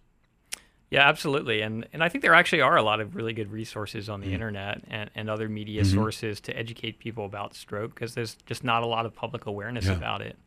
[0.89, 1.61] Yeah, absolutely.
[1.61, 4.27] And and I think there actually are a lot of really good resources on the
[4.27, 4.33] mm.
[4.33, 5.97] internet and, and other media mm-hmm.
[5.97, 9.85] sources to educate people about stroke because there's just not a lot of public awareness
[9.85, 9.93] yeah.
[9.93, 10.37] about it.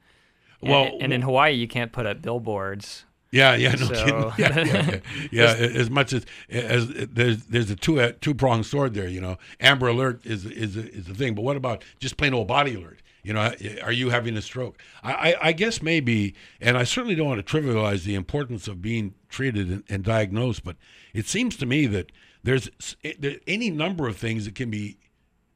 [0.62, 3.04] Well, and, and, in Hawaii, you can't put up billboards.
[3.32, 3.94] Yeah, yeah, no so.
[3.94, 4.32] kidding.
[4.38, 5.56] Yeah, yeah, yeah.
[5.58, 9.08] yeah as much as as there's there's a two uh, two pronged sword there.
[9.08, 12.48] You know, Amber Alert is is is the thing, but what about just plain old
[12.48, 13.00] body alert?
[13.22, 14.80] You know, are you having a stroke?
[15.02, 18.80] I, I, I, guess maybe, and I certainly don't want to trivialize the importance of
[18.80, 20.76] being treated and, and diagnosed, but
[21.12, 22.12] it seems to me that
[22.42, 22.70] there's
[23.18, 24.96] there, any number of things that can be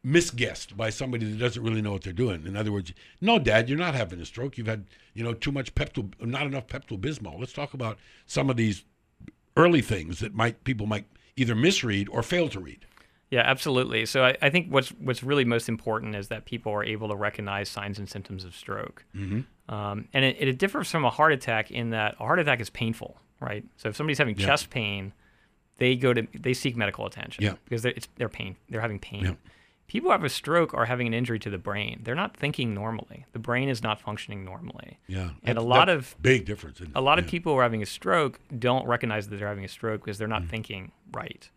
[0.04, 2.46] misguessed by somebody that doesn't really know what they're doing.
[2.46, 4.58] In other words, no, Dad, you're not having a stroke.
[4.58, 7.40] You've had, you know, too much Pepto, not enough Pepto Bismol.
[7.40, 8.84] Let's talk about some of these
[9.56, 12.86] early things that might people might either misread or fail to read.
[13.30, 14.06] Yeah, absolutely.
[14.06, 17.16] So I, I, think what's what's really most important is that people are able to
[17.16, 19.04] recognize signs and symptoms of stroke.
[19.16, 19.74] Mm-hmm.
[19.74, 22.70] Um, and it, it, differs from a heart attack in that a heart attack is
[22.70, 23.64] painful, right?
[23.76, 24.46] So if somebody's having yeah.
[24.46, 25.14] chest pain,
[25.78, 27.54] they go to they seek medical attention yeah.
[27.64, 29.24] because they're, they're pain they're having pain.
[29.24, 29.34] Yeah.
[29.86, 32.00] People who have a stroke are having an injury to the brain.
[32.04, 33.26] They're not thinking normally.
[33.32, 34.98] The brain is not functioning normally.
[35.06, 36.80] Yeah, and a lot of big difference.
[36.94, 39.68] A lot of people who are having a stroke don't recognize that they're having a
[39.68, 40.50] stroke because they're not mm.
[40.50, 41.48] thinking right.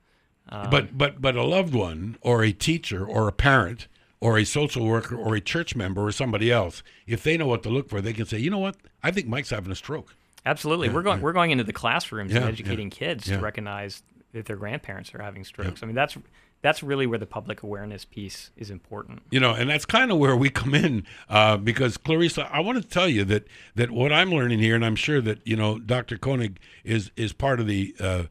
[0.50, 3.88] Um, but but but a loved one or a teacher or a parent
[4.20, 7.64] or a social worker or a church member or somebody else, if they know what
[7.64, 10.16] to look for, they can say, you know what, I think Mike's having a stroke.
[10.46, 11.24] Absolutely, yeah, we're going yeah.
[11.24, 14.02] we're going into the classrooms yeah, and educating kids to recognize
[14.34, 15.84] that their grandparents are having strokes.
[15.84, 16.18] I mean, that's
[16.62, 19.22] that's really where the public awareness piece is important.
[19.30, 22.82] You know, and that's kind of where we come in uh, because Clarissa, I want
[22.82, 25.80] to tell you that that what I'm learning here, and I'm sure that you know
[25.80, 26.18] Dr.
[26.18, 27.96] Koenig is is part of the.
[28.00, 28.24] Uh,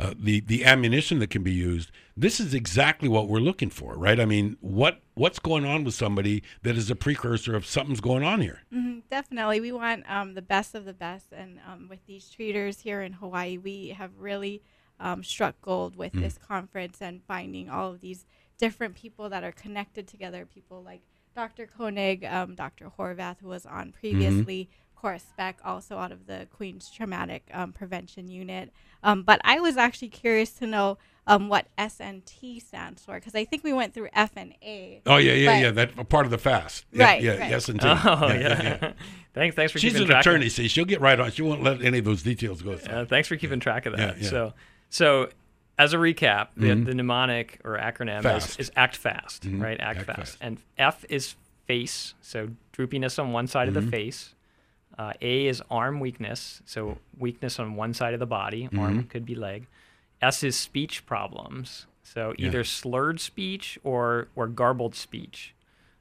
[0.00, 1.90] uh, the the ammunition that can be used.
[2.16, 4.20] This is exactly what we're looking for, right?
[4.20, 8.22] I mean, what what's going on with somebody that is a precursor of something's going
[8.22, 8.60] on here?
[8.72, 12.78] Mm-hmm, definitely, we want um, the best of the best, and um, with these treaters
[12.78, 14.62] here in Hawaii, we have really
[15.00, 16.20] um, struck gold with mm.
[16.20, 18.26] this conference and finding all of these
[18.58, 20.46] different people that are connected together.
[20.46, 21.02] People like
[21.34, 21.66] Dr.
[21.66, 22.90] Koenig, um, Dr.
[22.98, 24.00] Horvath, who was on mm-hmm.
[24.00, 24.64] previously.
[24.64, 28.72] Mm-hmm Cora Speck, also out of the Queen's Traumatic um, Prevention Unit.
[29.02, 33.44] Um, but I was actually curious to know um, what SNT stands for because I
[33.44, 35.02] think we went through F and A.
[35.06, 35.70] Oh yeah, yeah, yeah.
[35.70, 36.84] That part of the fast.
[36.92, 37.22] Right.
[37.22, 37.52] Yeah, right.
[37.52, 37.86] S and T.
[37.86, 38.38] Oh yeah.
[38.38, 38.92] yeah, yeah.
[39.34, 39.78] thanks, thanks for.
[39.78, 40.48] She's an attorney.
[40.48, 41.30] See, she'll get right on.
[41.30, 42.72] She won't let any of those details go.
[42.72, 44.24] Uh, thanks for keeping track of that.
[44.24, 44.54] So,
[44.90, 45.28] so
[45.78, 46.84] as a recap, the, mm-hmm.
[46.84, 49.62] the mnemonic or acronym is, is, ACT FAST, mm-hmm.
[49.62, 49.80] right?
[49.80, 50.18] ACT, act fast.
[50.18, 50.38] fast.
[50.40, 53.68] And F is face, so droopiness on one side mm-hmm.
[53.68, 53.90] of the mm-hmm.
[53.90, 54.34] face.
[54.98, 58.64] Uh, A is arm weakness, so weakness on one side of the body.
[58.64, 58.78] Mm-hmm.
[58.80, 59.66] Arm could be leg.
[60.20, 62.64] S is speech problems, so either yeah.
[62.64, 65.54] slurred speech or or garbled speech.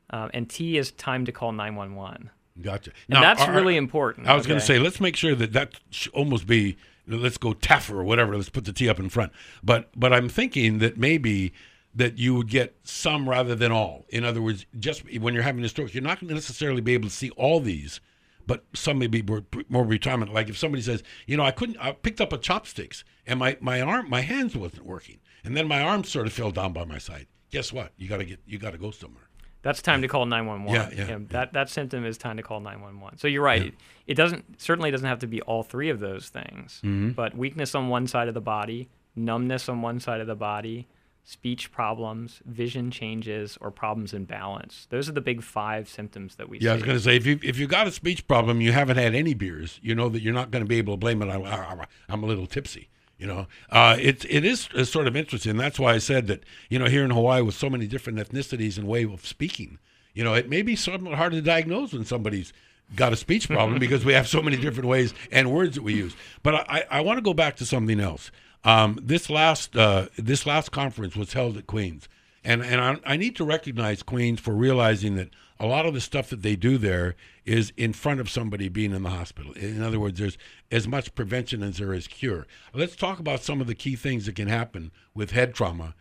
[0.09, 2.31] Um, and T is time to call 911.
[2.61, 2.91] Gotcha.
[3.09, 4.27] And now, that's really important.
[4.27, 4.49] I was okay?
[4.49, 8.03] going to say, let's make sure that that should almost be, let's go TAF or
[8.03, 8.35] whatever.
[8.35, 9.31] Let's put the T up in front.
[9.63, 11.53] But but I'm thinking that maybe
[11.95, 14.05] that you would get some rather than all.
[14.09, 16.93] In other words, just when you're having a stroke, you're not going to necessarily be
[16.93, 17.99] able to see all these
[18.47, 20.33] but some may be more, more retirement.
[20.33, 23.57] Like if somebody says, you know, I couldn't, I picked up a chopsticks and my,
[23.59, 26.85] my arm, my hands wasn't working, and then my arm sort of fell down by
[26.85, 27.27] my side.
[27.51, 27.91] Guess what?
[27.97, 29.26] You got to get, you got to go somewhere.
[29.67, 30.95] That's time to call 911.
[30.95, 33.17] Yeah, yeah, yeah, That that symptom is time to call 911.
[33.17, 33.65] So you're right.
[33.65, 33.71] Yeah.
[34.07, 36.79] It, doesn't certainly doesn't have to be all three of those things.
[36.85, 37.09] Mm-hmm.
[37.09, 40.87] But weakness on one side of the body, numbness on one side of the body,
[41.25, 44.87] speech problems, vision changes, or problems in balance.
[44.89, 46.69] Those are the big five symptoms that we yeah, see.
[46.69, 48.95] I was going to say, if, you, if you've got a speech problem, you haven't
[48.95, 51.27] had any beers, you know that you're not going to be able to blame it
[51.27, 52.87] on, I'm a little tipsy.
[53.17, 55.57] You know, uh, it, it is sort of interesting.
[55.57, 58.77] That's why I said that, you know, here in Hawaii with so many different ethnicities
[58.77, 59.79] and way of speaking,
[60.13, 62.53] you know, it may be somewhat hard to diagnose when somebody's
[62.95, 65.93] got a speech problem because we have so many different ways and words that we
[65.93, 66.15] use.
[66.43, 68.31] But I, I want to go back to something else.
[68.63, 72.07] Um, this last uh, this last conference was held at Queens,
[72.47, 75.29] and and I, I, need to recognize Queens for realizing that
[75.59, 78.93] a lot of the stuff that they do there is in front of somebody being
[78.93, 79.51] in the hospital.
[79.53, 80.37] In other words, there's
[80.71, 82.47] as much prevention as there is cure.
[82.73, 85.93] Let's talk about some of the key things that can happen with head trauma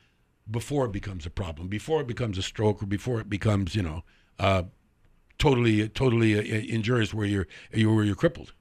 [0.49, 3.83] before it becomes a problem, before it becomes a stroke, or before it becomes you
[3.83, 4.05] know
[4.39, 4.63] uh,
[5.39, 8.53] totally totally uh, injurious where you're where you're crippled.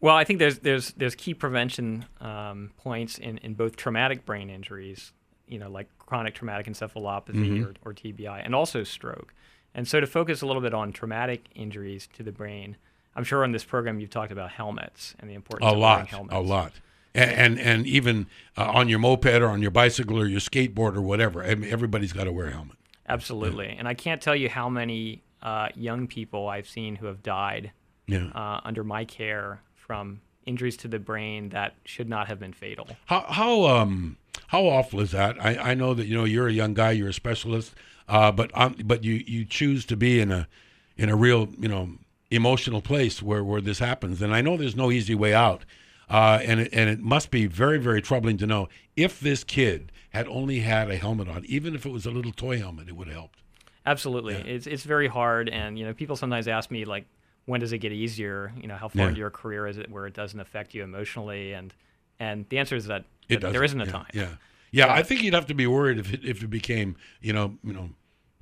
[0.00, 4.48] Well, I think there's there's there's key prevention um, points in, in both traumatic brain
[4.48, 5.12] injuries,
[5.50, 7.64] you know, like chronic traumatic encephalopathy mm-hmm.
[7.64, 9.34] or, or TBI, and also stroke.
[9.74, 12.76] And so to focus a little bit on traumatic injuries to the brain,
[13.14, 15.96] I'm sure on this program you've talked about helmets and the importance a of lot,
[15.96, 16.34] wearing helmets.
[16.34, 16.72] A lot.
[17.14, 20.96] And, and, and even uh, on your moped or on your bicycle or your skateboard
[20.96, 22.76] or whatever, everybody's got to wear a helmet.
[23.08, 23.66] Absolutely.
[23.66, 23.74] Yeah.
[23.78, 27.72] And I can't tell you how many uh, young people I've seen who have died
[28.06, 28.28] yeah.
[28.34, 32.88] uh, under my care from injuries to the brain that should not have been fatal.
[33.06, 34.16] How how um
[34.48, 35.36] how awful is that?
[35.44, 37.74] I, I know that you know you're a young guy, you're a specialist,
[38.08, 40.48] uh, but um, but you you choose to be in a
[40.96, 41.90] in a real you know
[42.30, 45.64] emotional place where where this happens, and I know there's no easy way out,
[46.08, 49.92] uh, and it, and it must be very very troubling to know if this kid
[50.10, 52.96] had only had a helmet on, even if it was a little toy helmet, it
[52.96, 53.40] would have helped.
[53.86, 54.44] Absolutely, yeah.
[54.44, 57.06] it's it's very hard, and you know people sometimes ask me like,
[57.46, 58.52] when does it get easier?
[58.60, 59.08] You know, how far yeah.
[59.08, 61.52] into your career is it where it doesn't affect you emotionally?
[61.52, 61.72] And
[62.18, 63.92] and the answer is that, that there isn't a yeah.
[63.92, 64.06] time.
[64.12, 64.28] Yeah.
[64.72, 67.56] yeah, I think you'd have to be worried if it, if it became you know
[67.62, 67.90] you know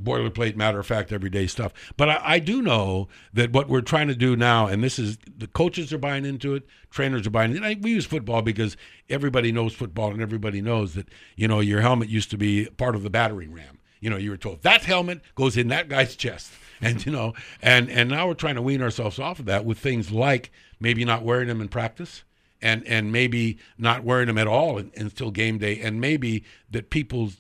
[0.03, 1.73] boilerplate matter of fact everyday stuff.
[1.97, 5.19] But I, I, do know that what we're trying to do now, and this is
[5.37, 7.79] the coaches are buying into it, trainers are buying Into it.
[7.79, 8.77] I, we use football because
[9.11, 12.95] everybody knows football and everybody knows that you know your helmet used to be part
[12.95, 13.79] of the battering ram.
[14.01, 17.35] You know, you were told that helmet goes in that guy's chest, and you know,
[17.61, 21.05] and and now we're trying to wean ourselves off of that with things like maybe
[21.05, 22.23] not wearing them in practice.
[22.61, 27.31] And, and maybe not wearing them at all until game day, and maybe that people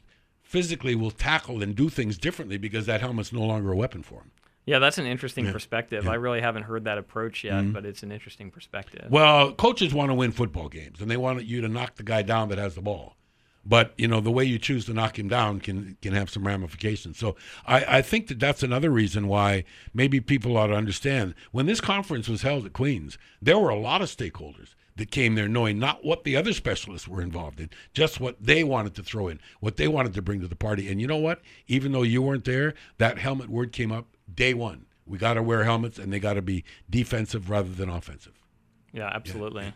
[0.48, 4.20] physically will tackle and do things differently because that helmet's no longer a weapon for
[4.20, 4.30] them.
[4.68, 5.52] Yeah, that's an interesting yeah.
[5.52, 6.04] perspective.
[6.04, 6.10] Yeah.
[6.10, 7.72] I really haven't heard that approach yet, mm-hmm.
[7.72, 9.06] but it's an interesting perspective.
[9.10, 12.20] Well, coaches want to win football games, and they want you to knock the guy
[12.20, 13.16] down that has the ball.
[13.64, 16.46] But you know the way you choose to knock him down can can have some
[16.46, 17.18] ramifications.
[17.18, 21.66] So I, I think that that's another reason why maybe people ought to understand when
[21.66, 25.48] this conference was held at Queens, there were a lot of stakeholders that came there
[25.48, 29.28] knowing not what the other specialists were involved in, just what they wanted to throw
[29.28, 30.90] in, what they wanted to bring to the party.
[30.90, 31.40] And you know what?
[31.68, 34.86] Even though you weren't there, that helmet word came up day one.
[35.06, 38.34] We got to wear helmets, and they got to be defensive rather than offensive.
[38.92, 39.64] Yeah, absolutely.
[39.64, 39.70] Yeah.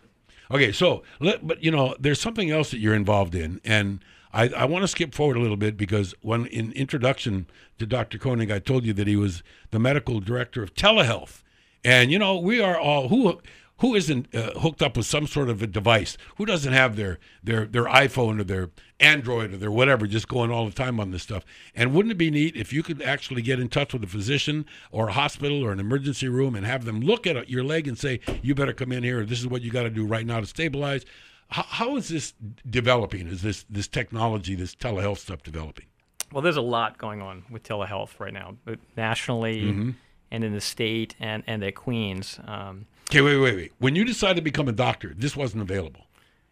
[0.50, 4.04] Okay, so but you know, there's something else that you're involved in, and
[4.35, 7.46] I, I want to skip forward a little bit because when in introduction
[7.78, 8.18] to Dr.
[8.18, 11.42] Koenig, I told you that he was the medical director of telehealth,
[11.85, 13.40] and you know, we are all who
[13.83, 16.16] who isn't uh, hooked up with some sort of a device?
[16.37, 20.53] Who doesn't have their their their iPhone or their Android or their whatever just going
[20.53, 21.45] all the time on this stuff?
[21.75, 24.66] And wouldn't it be neat if you could actually get in touch with a physician
[24.92, 27.99] or a hospital or an emergency room and have them look at your leg and
[27.99, 29.27] say, "You better come in here.
[29.27, 31.05] This is what you got to do right now to stabilize."
[31.49, 32.35] How, how is this
[32.71, 33.27] developing?
[33.27, 35.87] Is this this technology, this telehealth stuff developing?
[36.31, 39.90] Well, there's a lot going on with telehealth right now, but nationally mm-hmm.
[40.31, 42.38] and in the state and and at Queens.
[42.47, 43.72] Um, Okay, wait, wait, wait.
[43.79, 46.07] When you decided to become a doctor, this wasn't available.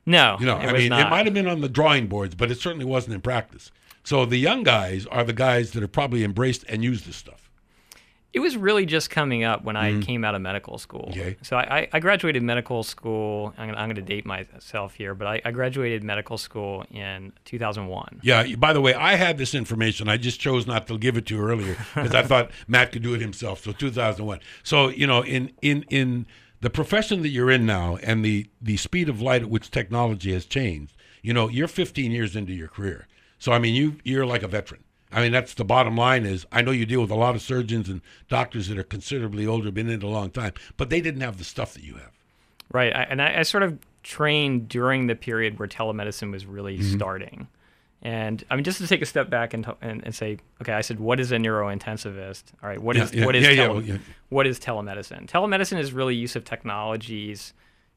[0.05, 1.07] No, you know, I mean, not.
[1.07, 3.71] it might have been on the drawing boards, but it certainly wasn't in practice.
[4.05, 7.51] So the young guys are the guys that have probably embraced and used this stuff.
[8.35, 10.01] It was really just coming up when I mm-hmm.
[10.03, 11.09] came out of medical school.
[11.11, 11.39] Okay.
[11.43, 13.55] So I, I graduated medical school.
[13.57, 18.21] I'm going to date myself here, but I, I, graduated medical school in 2001.
[18.23, 18.55] Yeah.
[18.57, 20.09] By the way, I had this information.
[20.09, 23.03] I just chose not to give it to you earlier because I thought Matt could
[23.03, 23.65] do it himself.
[23.65, 24.39] So 2001.
[24.63, 26.27] So you know, in in in
[26.61, 30.33] the profession that you're in now and the the speed of light at which technology
[30.33, 33.07] has changed, you know, you're 15 years into your career.
[33.39, 34.85] So I mean, you you're like a veteran.
[35.13, 36.25] I mean, that's the bottom line.
[36.25, 39.47] Is I know you deal with a lot of surgeons and doctors that are considerably
[39.47, 41.95] older, been in it a long time, but they didn't have the stuff that you
[41.95, 42.13] have.
[42.73, 46.79] Right, I, and I, I, sort of trained during the period where telemedicine was really
[46.79, 46.95] mm-hmm.
[46.95, 47.49] starting.
[48.03, 50.81] And I mean, just to take a step back and, and, and, say, okay, I
[50.81, 52.45] said, what is a neurointensivist?
[52.63, 53.99] All right, what is yeah, yeah, what is yeah, tele- well,
[54.31, 55.27] what is telemedicine?
[55.27, 57.53] Telemedicine is really use of technologies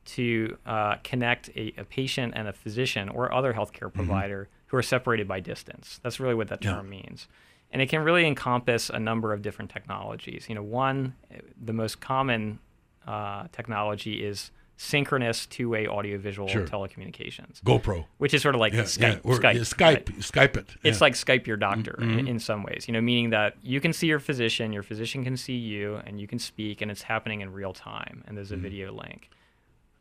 [0.06, 4.00] to uh, connect a, a, patient and a physician or other healthcare mm-hmm.
[4.00, 4.68] provider mm-hmm.
[4.68, 6.02] who are separated by distance.
[6.04, 7.30] That's really what that term means.
[7.72, 10.48] And it can really encompass a number of different technologies.
[10.50, 11.16] You know, one,
[11.60, 12.60] the most common
[13.08, 16.66] uh, technology is synchronous two-way audiovisual sure.
[16.66, 17.62] telecommunications.
[17.62, 19.00] GoPro, which is sort of like yeah, Skype.
[19.02, 20.06] Yeah, or, Skype, yeah, Skype, right?
[20.20, 20.70] Skype it.
[20.84, 22.20] It's like Skype your doctor mm-hmm.
[22.20, 22.86] in, in, some ways.
[22.88, 26.20] You know, meaning that you can see your physician, your physician can see you, and
[26.20, 28.64] you can speak, and it's happening in real time, and there's a mm-hmm.
[28.64, 29.30] video link.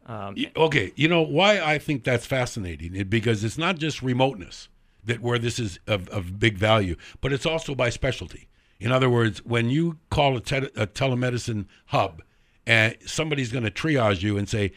[0.06, 2.96] Um, okay, you know why I think that's fascinating?
[2.96, 4.68] It, because it's not just remoteness
[5.04, 8.48] that where this is of, of big value, but it's also by specialty.
[8.80, 12.22] In other words, when you call a, te- a telemedicine hub
[12.66, 14.72] and somebody's going to triage you and say,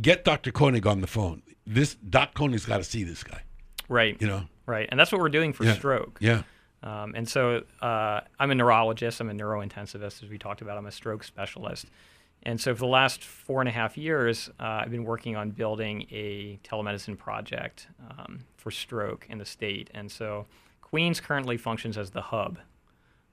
[0.00, 0.50] "Get Dr.
[0.50, 3.42] Koenig on the phone." This Doc Koenig's got to see this guy.
[3.88, 4.16] Right.
[4.20, 4.42] You know.
[4.66, 5.74] Right, and that's what we're doing for yeah.
[5.74, 6.18] stroke.
[6.20, 6.42] Yeah.
[6.82, 9.20] Um, and so uh, I'm a neurologist.
[9.20, 10.76] I'm a neurointensivist, as we talked about.
[10.76, 11.86] I'm a stroke specialist.
[12.42, 15.50] And so for the last four and a half years, uh, I've been working on
[15.50, 19.90] building a telemedicine project um, for stroke in the state.
[19.94, 20.46] And so
[20.80, 22.58] Queens currently functions as the hub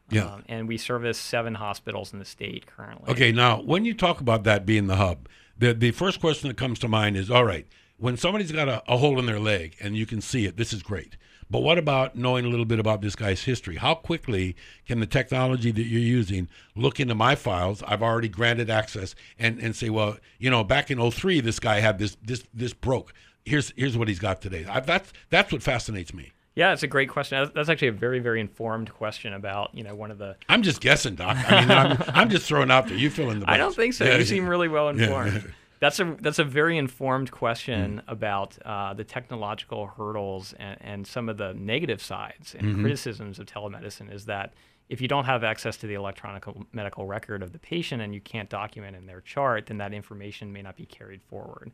[0.10, 0.26] yeah.
[0.26, 3.12] Um, and we service seven hospitals in the state currently.
[3.12, 5.28] Okay, now when you talk about that being the hub,
[5.58, 8.84] the the first question that comes to mind is all right, when somebody's got a,
[8.88, 11.18] a hole in their leg and you can see it, this is great.
[11.50, 13.76] But what about knowing a little bit about this guy's history?
[13.76, 14.56] How quickly
[14.88, 17.84] can the technology that you're using look into my files?
[17.84, 21.80] I've already granted access and, and say, well, you know, back in 03, this guy
[21.80, 23.14] had this this this broke.
[23.46, 24.66] Here's here's what he's got today.
[24.68, 26.32] I, that's that's what fascinates me.
[26.56, 27.50] Yeah, it's a great question.
[27.56, 30.36] That's actually a very, very informed question about you know one of the.
[30.50, 31.36] I'm just guessing, Doc.
[31.50, 32.98] I mean, I'm, I'm just throwing out there.
[32.98, 33.46] You fill in the.
[33.46, 33.54] Blanks.
[33.54, 34.06] I don't think so.
[34.06, 34.26] Yeah, you yeah.
[34.26, 35.34] seem really well informed.
[35.34, 35.42] Yeah.
[35.80, 38.12] That's a that's a very informed question Mm.
[38.12, 42.82] about uh, the technological hurdles and, and some of the negative sides and Mm-hmm.
[42.84, 44.10] criticisms of telemedicine.
[44.14, 44.54] Is that
[44.88, 48.22] if you don't have access to the electronic medical record of the patient and you
[48.22, 51.72] can't document in their chart, then that information may not be carried forward.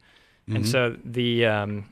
[0.48, 0.64] And Mm-hmm.
[0.66, 1.86] so the um,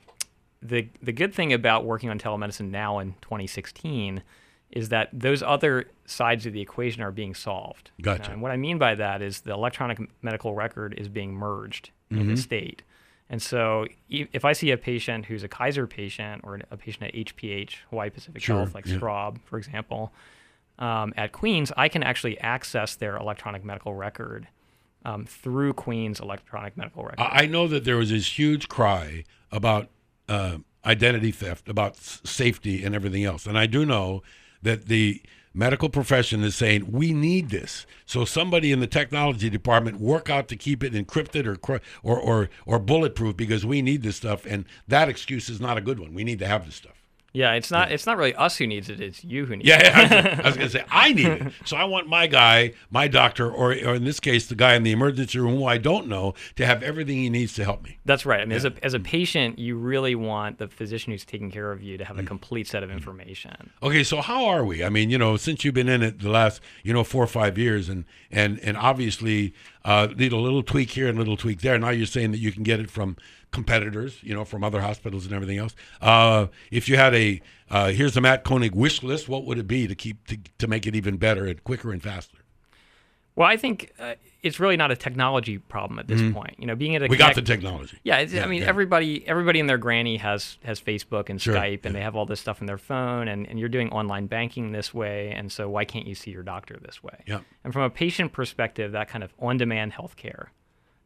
[0.61, 4.23] the the good thing about working on telemedicine now in 2016
[4.71, 7.91] is that those other sides of the equation are being solved.
[7.97, 8.31] you know, Gotcha.
[8.31, 12.17] and what I mean by that is the electronic medical record is being merged in
[12.17, 12.29] Mm-hmm.
[12.29, 12.83] the state.
[13.29, 17.13] And so if I see a patient who's a Kaiser patient or a patient at
[17.13, 18.95] HPH, Hawaii Pacific Sure, Health, like yeah.
[18.97, 20.13] Straub, for example,
[20.79, 24.47] um, at Queens, I can actually access their electronic medical record
[25.03, 27.19] um, through Queens electronic medical record.
[27.19, 29.89] I know that there was this huge cry about
[30.27, 33.45] uh, identity theft, about s- safety, and everything else.
[33.45, 34.23] And I do know
[34.61, 35.21] that the
[35.53, 37.85] medical profession is saying we need this.
[38.05, 42.49] So somebody in the technology department work out to keep it encrypted or or or,
[42.65, 44.45] or bulletproof because we need this stuff.
[44.45, 46.13] And that excuse is not a good one.
[46.13, 46.96] We need to have this stuff.
[47.37, 47.91] Yeah, it's not.
[47.91, 48.99] It's not really us who needs it.
[48.99, 50.11] It's you who needs Yeah, it.
[50.11, 51.53] yeah, I was going to say I need it.
[51.65, 54.83] So I want my guy, my doctor, or, or in this case, the guy in
[54.83, 57.99] the emergency room who I don't know, to have everything he needs to help me.
[58.05, 58.41] That's right.
[58.41, 61.71] I mean, as a as a patient, you really want the physician who's taking care
[61.71, 62.07] of you to Mm.
[62.07, 63.69] have a complete set of information.
[63.83, 64.83] Okay, so how are we?
[64.83, 67.27] I mean, you know, since you've been in it the last, you know, four or
[67.27, 69.53] five years, and and and obviously,
[69.85, 71.77] uh, need a little tweak here and a little tweak there.
[71.77, 73.15] Now you're saying that you can get it from
[73.51, 75.75] competitors, you know, from other hospitals and everything else.
[76.01, 79.67] Uh, if you had a, uh, here's the Matt Koenig wish list, what would it
[79.67, 82.37] be to keep to, to make it even better and quicker and faster?
[83.37, 86.55] Well, I think uh, it's really not a technology problem at this point.
[86.57, 87.11] You know, being able to Mm-hmm.
[87.11, 87.99] We got the technology.
[88.03, 88.67] Yeah, Yeah, I mean, yeah.
[88.67, 92.25] everybody everybody and their granny has has Facebook and Sure, Skype, and they have all
[92.25, 95.69] this stuff in their phone, and, and you're doing online banking this way, and so
[95.69, 97.23] why can't you see your doctor this way?
[97.27, 97.41] Yeah.
[97.63, 100.47] And from a patient perspective, that kind of on-demand healthcare,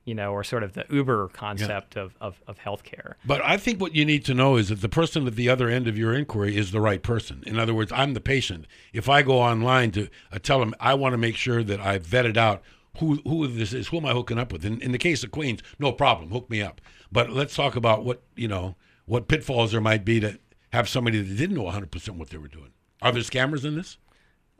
[0.05, 3.13] you know, or sort of the Uber concept of, of, of healthcare.
[3.23, 5.69] But I think what you need to know is that the person at the other
[5.69, 7.43] end of your inquiry is the right person.
[7.45, 8.65] In other words, I'm the patient.
[8.93, 11.99] If I go online to uh, tell them I want to make sure that I
[11.99, 12.63] vetted out
[12.97, 14.65] who who this is, who am I hooking up with?
[14.65, 16.81] In, in the case of Queens, no problem, hook me up.
[17.11, 18.75] But let's talk about what you know,
[19.05, 20.39] what pitfalls there might be to
[20.73, 22.71] have somebody that didn't know 100 percent what they were doing.
[23.01, 23.97] Are there scammers in this?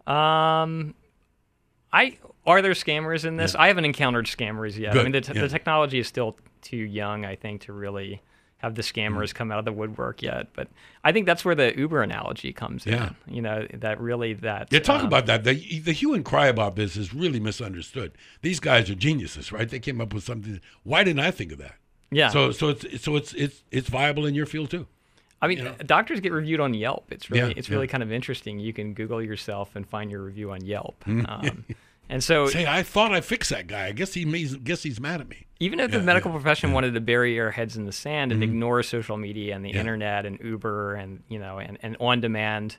[0.08, 0.96] Um,
[1.94, 3.56] I are there scammers in this?
[3.56, 4.98] I haven't encountered scammers yet.
[4.98, 5.42] I mean, the, t- yeah.
[5.42, 8.22] the technology is still too young, I think, to really
[8.58, 9.16] have the Mm-hmm.
[9.18, 10.48] scammers come out of the woodwork yet.
[10.54, 10.68] But
[11.04, 13.12] I think that's where the Uber analogy comes Yeah.
[13.28, 13.36] in.
[13.36, 14.68] You know, that really that.
[14.72, 15.44] Yeah, talk um, about that.
[15.44, 18.12] The, the hue and cry about this is really misunderstood.
[18.42, 19.68] These guys are geniuses, right?
[19.68, 20.62] They came up with something.
[20.84, 21.76] Why didn't I think of that?
[22.12, 22.30] Yeah.
[22.30, 24.86] So so it's so it's it's it's viable in your field too.
[25.42, 27.12] I mean, doctors get reviewed on Yelp.
[27.12, 28.60] It's really Yeah, it's really kind of interesting.
[28.60, 31.04] You can Google yourself and find your review on Yelp.
[31.08, 31.26] Mm-hmm.
[31.28, 31.66] Um,
[32.12, 33.88] and so Say, I thought I fixed that guy.
[33.88, 35.48] I guess he may, guess he's mad at me.
[35.60, 38.32] even if Yeah, the medical yeah, profession wanted to bury our heads in the sand
[38.32, 38.50] and Mhm.
[38.50, 39.80] ignore social media and the Yeah.
[39.80, 42.78] internet and Uber and you know and, and on demand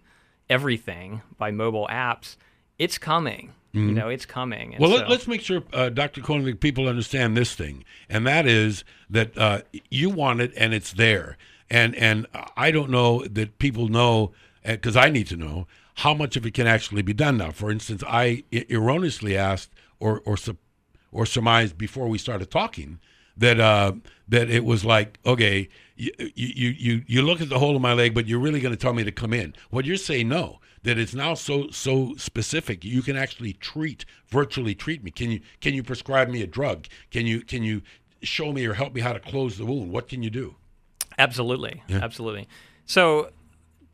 [0.51, 2.37] everything by mobile apps,
[2.79, 3.53] it's coming.
[3.75, 4.61] You know, it's coming.
[4.61, 4.83] And Mm-hmm.
[4.83, 6.21] Well, so, let, let's make sure, uh, Dr.
[6.21, 10.93] Koenig, people understand this thing, and that is that uh, you want it and it's
[10.93, 11.39] there.
[11.71, 15.67] And and I don't know that people know because I need to know
[16.03, 17.53] how much of it can actually be done now.
[17.53, 20.37] For instance, I erroneously asked or or
[21.13, 22.99] or surmised before we started talking
[23.37, 23.93] that uh,
[24.29, 27.93] that it was like okay, you, you you you look at the hole in my
[27.93, 29.55] leg, but you're really going to tell me to come in.
[29.71, 32.85] What you're saying, no, that it's now so so specific.
[32.85, 35.13] You can actually treat virtually treat me.
[35.13, 36.89] Can you can you prescribe me a drug?
[37.13, 37.81] Can you can you
[38.23, 39.93] show me or help me how to close the wound?
[39.93, 40.57] What can you do?
[41.17, 42.49] Absolutely, absolutely.
[42.87, 43.31] So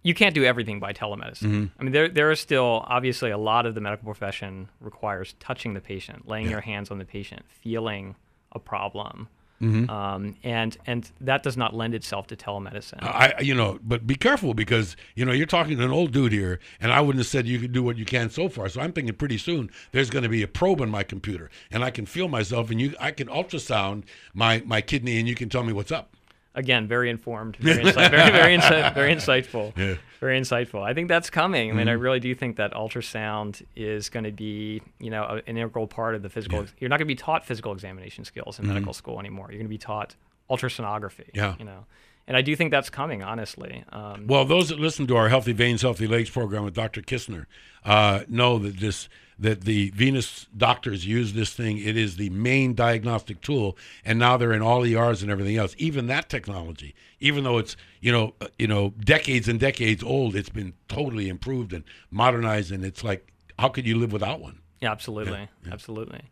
[0.09, 1.43] you can't do everything by telemedicine.
[1.43, 1.67] Mm-hmm.
[1.79, 5.75] I mean, there there is still obviously a lot of the medical profession requires touching
[5.75, 8.17] the patient, laying your hands on the patient, feeling
[8.53, 9.29] a problem,
[9.61, 9.91] Mm-hmm.
[9.91, 13.03] um, and and that does not lend itself to telemedicine.
[13.03, 16.31] I, you know, but be careful because you know you're talking to an old dude
[16.31, 18.69] here, and I wouldn't have said you could do what you can so far.
[18.69, 21.83] So I'm thinking pretty soon there's going to be a probe in my computer, and
[21.83, 25.49] I can feel myself, and you, I can ultrasound my my kidney, and you can
[25.49, 26.15] tell me what's up.
[26.55, 28.57] Again, very informed, very insight, very very,
[28.95, 29.95] very insightful, Yeah.
[30.19, 30.83] very insightful.
[30.83, 31.71] I think that's coming.
[31.71, 32.03] I mean, I Mm-hmm.
[32.03, 36.15] really do think that ultrasound is going to be, you know, a- an integral part
[36.17, 36.67] of the physical.
[36.79, 38.75] You're not going to be taught physical examination skills in Mm-hmm.
[38.75, 39.47] medical school anymore.
[39.51, 40.17] You're going to be taught
[40.51, 41.29] ultrasonography.
[41.35, 41.55] Yeah.
[41.59, 41.85] You know,
[42.27, 43.23] and I do think that's coming.
[43.23, 43.85] Honestly.
[43.93, 47.03] Um, Well, those that listen to our Healthy Veins, Healthy Legs program with Dr.
[47.03, 47.47] Kistner
[47.85, 49.09] uh, know that this
[49.39, 51.79] that the venous doctors use this thing.
[51.79, 55.75] It is the main diagnostic tool, and now they're in all ERs and everything else.
[55.79, 60.35] Even that technology, even though it's you know uh, you know decades and decades old,
[60.35, 64.61] it's been totally improved and modernized, and it's like how could you live without one?
[64.81, 66.23] yeah, absolutely, absolutely.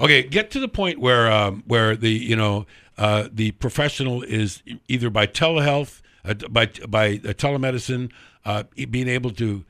[0.00, 2.66] Okay, get to the point where um, where the you know
[2.98, 8.10] uh, the professional is either by telehealth, uh, by by uh, telemedicine,
[8.44, 9.64] uh, being able to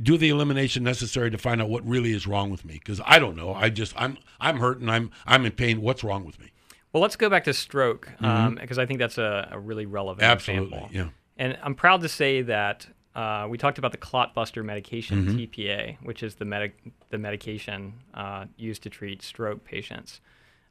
[0.00, 2.74] do the elimination necessary to find out what really is wrong with me.
[2.74, 3.52] Because I don't know.
[3.54, 5.80] I just I'm I'm hurt and I'm I'm in pain.
[5.80, 6.50] What's wrong with me?
[6.92, 10.76] Well, let's go back to stroke because I think that's a, a really relevant Absolutely,
[10.76, 10.90] example.
[10.96, 11.08] yeah.
[11.38, 15.36] And I'm proud to say that uh, we talked about the clot buster medication Mm-hmm.
[15.38, 16.74] TPA, which is the medic
[17.10, 20.20] the medication uh, used to treat stroke patients.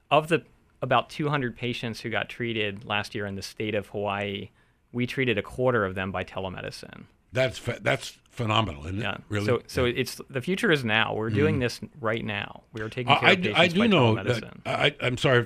[0.10, 0.44] Of the
[0.84, 4.50] about 200 patients who got treated last year in the state of Hawaii,
[4.92, 7.04] we treated a quarter of them by telemedicine.
[7.32, 9.22] That's fa- that's phenomenal, isn't it?
[9.30, 9.46] Really.
[9.46, 9.94] So so Yeah.
[9.98, 11.14] it's the future is now.
[11.14, 12.64] We're doing this right now.
[12.74, 14.16] We are taking care I, I of do, patients I do by know.
[14.16, 14.64] telemedicine.
[14.64, 15.46] That, I, I'm sorry,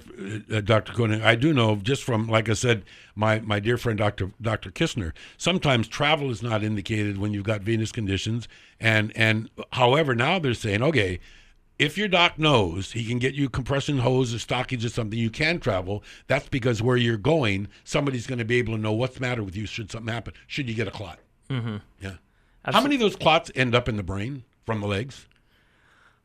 [0.53, 0.93] uh, Dr.
[0.93, 1.21] Koenig.
[1.21, 2.83] I do know just from, like I said,
[3.15, 4.31] my, my dear friend Dr.
[4.41, 4.71] Dr.
[4.71, 5.11] Kistner.
[5.37, 8.47] Sometimes travel is not indicated when you've got venous conditions,
[8.79, 11.19] and and however now they're saying, okay,
[11.77, 15.29] if your doc knows he can get you compression hose or stockings or something, you
[15.29, 16.03] can travel.
[16.27, 19.43] That's because where you're going, somebody's going to be able to know what's the matter
[19.43, 20.33] with you should something happen.
[20.47, 21.19] Should you get a clot?
[21.49, 21.77] Mm-hmm.
[21.99, 22.13] Yeah.
[22.73, 25.27] How many of those clots end up in the brain from the legs?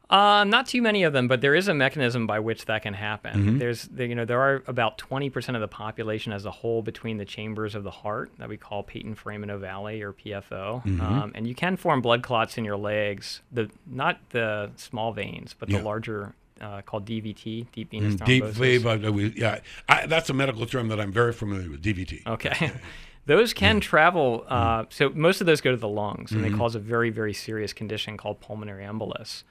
[0.08, 2.94] Uh, not too many of them, but there is a mechanism by which that can
[2.94, 3.32] happen.
[3.32, 3.58] Mm-hmm.
[3.58, 7.16] There's, there, you know, there are about 20% of the population as a whole between
[7.18, 11.00] the chambers of the heart that we call patent foramen ovale or PFO, Mm-hmm.
[11.00, 13.40] um, and you can form blood clots in your legs.
[13.52, 15.78] The not the small veins, but Yeah.
[15.78, 19.12] the larger, uh, called DVT, deep venous Deep thrombosis.
[19.12, 21.82] we- yeah, I, that's a medical term that I'm very familiar with.
[21.82, 22.26] DVT.
[22.26, 22.72] Okay.
[23.26, 24.44] Those can travel.
[24.48, 26.44] Uh, so most of those go to the lungs, Mm-hmm.
[26.44, 29.44] and they cause a very, very serious condition called pulmonary embolus.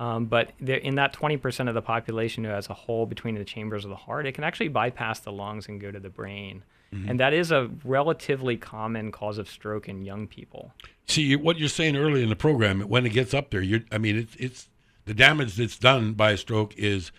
[0.00, 3.84] Um, but in that 20% of the population who has a hole between the chambers
[3.84, 6.64] of the heart, it can actually bypass the lungs and go to the brain.
[6.92, 7.10] Mm-hmm.
[7.10, 10.72] And that is a relatively common cause of stroke in young people.
[11.06, 12.80] See what you're saying early in the program.
[12.82, 13.80] When it gets up there, you're.
[13.92, 14.68] I mean, it's it's
[15.04, 17.10] the damage that's done by a stroke is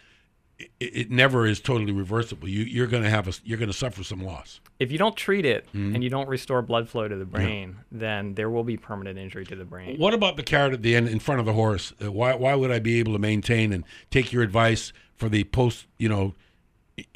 [0.59, 2.47] it, it never is totally reversible.
[2.47, 4.59] You you're going to have a you're going to suffer some loss.
[4.79, 5.95] If you don't treat it Mm-hmm.
[5.95, 9.45] and you don't restore blood flow to the brain, then there will be permanent injury
[9.45, 9.97] to the brain.
[9.97, 11.93] What about the carrot at the end in front of the horse?
[12.03, 15.43] Uh, why why would I be able to maintain and take your advice for the
[15.45, 16.33] post you know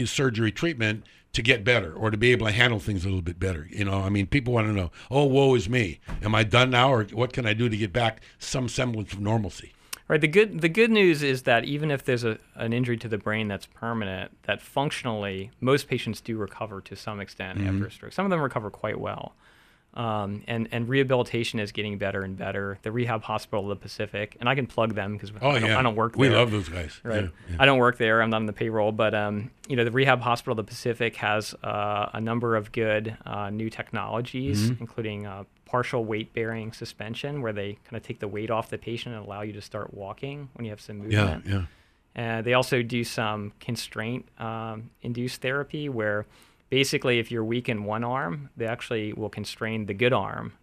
[0.06, 3.40] surgery treatment to get better or to be able to handle things a little bit
[3.40, 3.68] better?
[3.72, 4.92] You know, I mean, people want to know.
[5.12, 6.00] Oh, woe is me.
[6.24, 9.20] Am I done now, or what can I do to get back some semblance of
[9.22, 9.74] normalcy?
[10.10, 10.20] Right.
[10.20, 13.20] The good the good news is that even if there's a, an injury to the
[13.20, 17.68] brain that's permanent, that functionally most patients do recover to some extent Mm-hmm.
[17.76, 18.14] after a stroke.
[18.14, 19.36] Some of them recover quite well.
[19.96, 22.78] Um, and, and rehabilitation is getting better and better.
[22.84, 25.70] The Rehab Hospital of the Pacific, and I can plug them because Oh I, don't,
[25.70, 27.00] yeah, I don't work We love those guys.
[27.04, 27.24] Right.
[27.24, 27.56] Yeah, yeah.
[27.60, 28.22] I don't work there.
[28.22, 31.16] I'm not on the payroll, but um, you know, the Rehab Hospital of the Pacific
[31.18, 34.82] has uh, a number of good uh, new technologies, Mm-hmm.
[34.82, 39.16] including uh, partial weight-bearing suspension, where they kind of take the weight off the patient
[39.16, 41.46] and allow you to start walking when you have some Yeah, movement.
[41.48, 41.66] yeah.
[42.16, 46.26] And they also do some constraint um, induced therapy, where
[46.70, 50.54] basically, if you're weak in one arm, they actually will constrain the good arm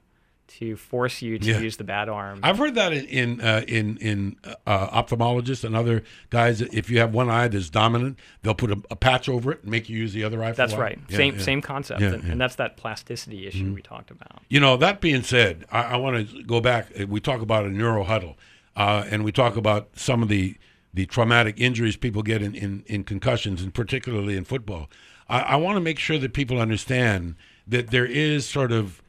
[0.48, 1.58] to force you to Yeah.
[1.58, 2.38] use the bad arm.
[2.44, 6.60] I've heard that in in uh, in, in uh, ophthalmologists and other guys.
[6.60, 9.70] If you have one eye that's dominant, they'll put a, a patch over it and
[9.72, 10.52] make you use the other eye.
[10.52, 11.00] That's right.
[11.08, 11.42] Yeah, same yeah.
[11.42, 14.40] same concept, and, and that's that plasticity issue we talked about.
[14.48, 16.92] You know, that being said, I, I want to go back.
[17.08, 18.38] We talk about a neuro huddle,
[18.76, 20.56] uh, and we talk about some of the,
[20.94, 24.88] the traumatic injuries people get in, in, in concussions, and particularly in football.
[25.28, 29.02] I, I want to make sure that people understand that there is sort of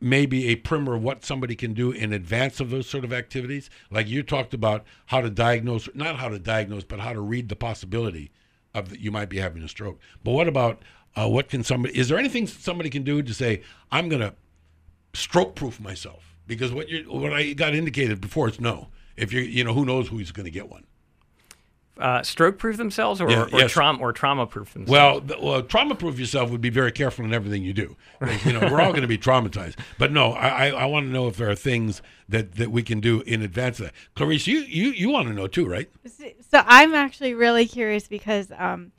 [0.00, 3.70] maybe a primer of what somebody can do in advance of those sort of activities.
[3.90, 7.48] Like you talked about how to diagnose, not how to diagnose, but how to read
[7.48, 8.32] the possibility
[8.74, 10.00] of that you might be having a stroke.
[10.24, 10.82] But what about
[11.14, 11.96] uh, what can somebody?
[11.96, 14.34] Is there anything somebody can do to say, I'm going to
[15.14, 18.88] stroke proof myself because what you what I got indicated before is no.
[19.16, 20.84] If you you know who knows who's going to get one.
[21.98, 23.70] Uh, stroke proof themselves, or, Yeah, or yes.
[23.70, 24.90] trauma or trauma proof themselves.
[24.90, 27.96] Well, th- well, trauma proof yourself would be very careful in everything you do.
[28.18, 29.76] Like, you know, we're all going to be traumatized.
[29.98, 32.82] But no, I, I, I want to know if there are things that, that we
[32.82, 33.94] can do in advance of that.
[34.16, 35.90] Clarice, you you, you want to know too, right?
[36.06, 38.92] So I'm actually really curious because, um,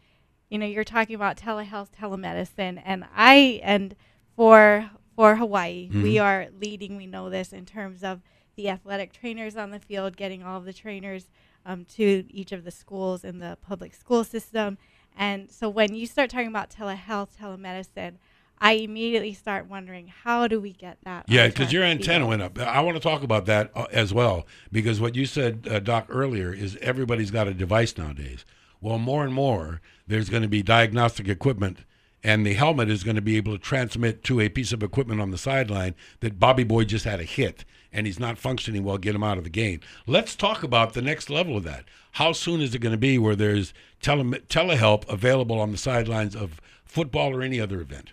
[0.51, 3.95] you know, you're talking about telehealth, telemedicine, and I and
[4.35, 6.95] for for Hawaii, we are leading.
[6.95, 8.21] We know this in terms of
[8.55, 11.27] the athletic trainers on the field, getting all of the trainers
[11.65, 14.77] um, to each of the schools in the public school system,
[15.15, 18.15] And so when you start talking about telehealth, telemedicine,
[18.59, 21.25] I immediately start wondering how do we get that?
[21.27, 22.57] Yeah, because our your antenna went up.
[22.59, 26.05] I want to talk about that uh, as well because what you said, uh, Doc,
[26.09, 28.45] earlier is everybody's got a device nowadays.
[28.79, 31.79] Well, more and more, there's going to be diagnostic equipment,
[32.23, 35.21] and the helmet is going to be able to transmit to a piece of equipment
[35.21, 38.97] on the sideline that Bobby Boy just had a hit and he's not functioning well.
[38.97, 39.79] Get him out of the game.
[40.07, 41.85] Let's talk about the next level of that.
[42.13, 46.35] How soon is it going to be where there's tele- telehelp available on the sidelines
[46.35, 48.11] of football or any other event?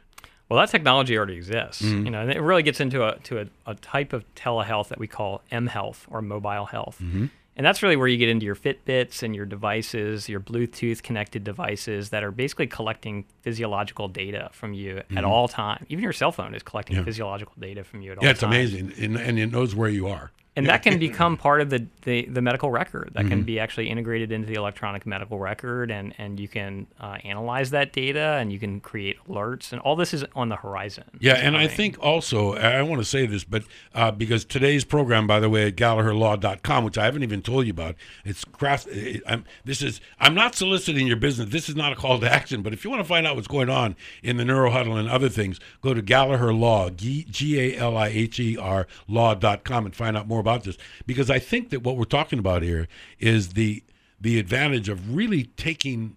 [0.49, 1.81] Well, that technology already exists.
[1.81, 2.05] Mm-hmm.
[2.05, 4.99] You know, and it really gets into a to a, a type of telehealth that
[4.99, 6.99] we call M health or mobile health.
[7.01, 7.27] Mm-hmm.
[7.57, 11.45] And that's really where you get into your Fitbits and your devices, your Bluetooth connected
[11.45, 15.85] devices that are basically collecting physiological data from you at all time.
[15.89, 17.01] Even your cell phone is collecting Mm-hmm.
[17.03, 17.05] Yeah.
[17.05, 20.07] physiological data from you at all Yeah, it's amazing, and, and it knows where you
[20.09, 20.31] are.
[20.57, 23.13] And that can become part of the, the, the medical record.
[23.15, 23.29] That Mm-hmm.
[23.29, 27.71] can be actually integrated into the electronic medical record, and, and you can uh, analyze
[27.71, 29.73] that data and you can create alerts.
[29.73, 31.05] And all this is on the horizon.
[31.21, 33.63] Yeah, and I think also, I want to say this, but
[33.95, 37.71] uh, because today's program, by the way, at GaliherLaw.com, which I haven't even told you
[37.73, 37.95] about,
[38.25, 38.89] it's craft.
[39.27, 41.51] I'm, this is I'm not soliciting your business.
[41.51, 42.63] This is not a call to action.
[42.63, 45.09] But if you want to find out what's going on in the Neuro Huddle and
[45.09, 47.27] other things, go to Galiher Law, G
[47.61, 50.77] A L I H E R Law.com, and find out more about this.
[51.07, 52.89] Because I think that what we're talking about here
[53.19, 53.83] is the
[54.21, 56.17] the advantage of really taking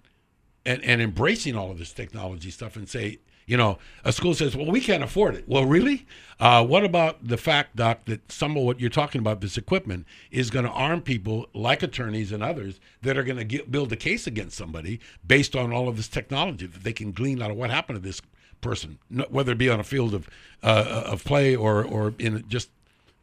[0.65, 4.55] and, and embracing all of this technology stuff and say, you know, a school says,
[4.55, 5.47] well, we can't afford it.
[5.47, 6.05] Well, really?
[6.39, 10.05] Uh, what about the fact, Doc, that some of what you're talking about, this equipment,
[10.31, 13.97] is going to arm people like attorneys and others that are going to build a
[13.97, 17.57] case against somebody based on all of this technology that they can glean out of
[17.57, 18.21] what happened to this
[18.61, 18.97] person,
[19.29, 20.29] whether it be on a field of
[20.63, 22.69] uh, of play or or in just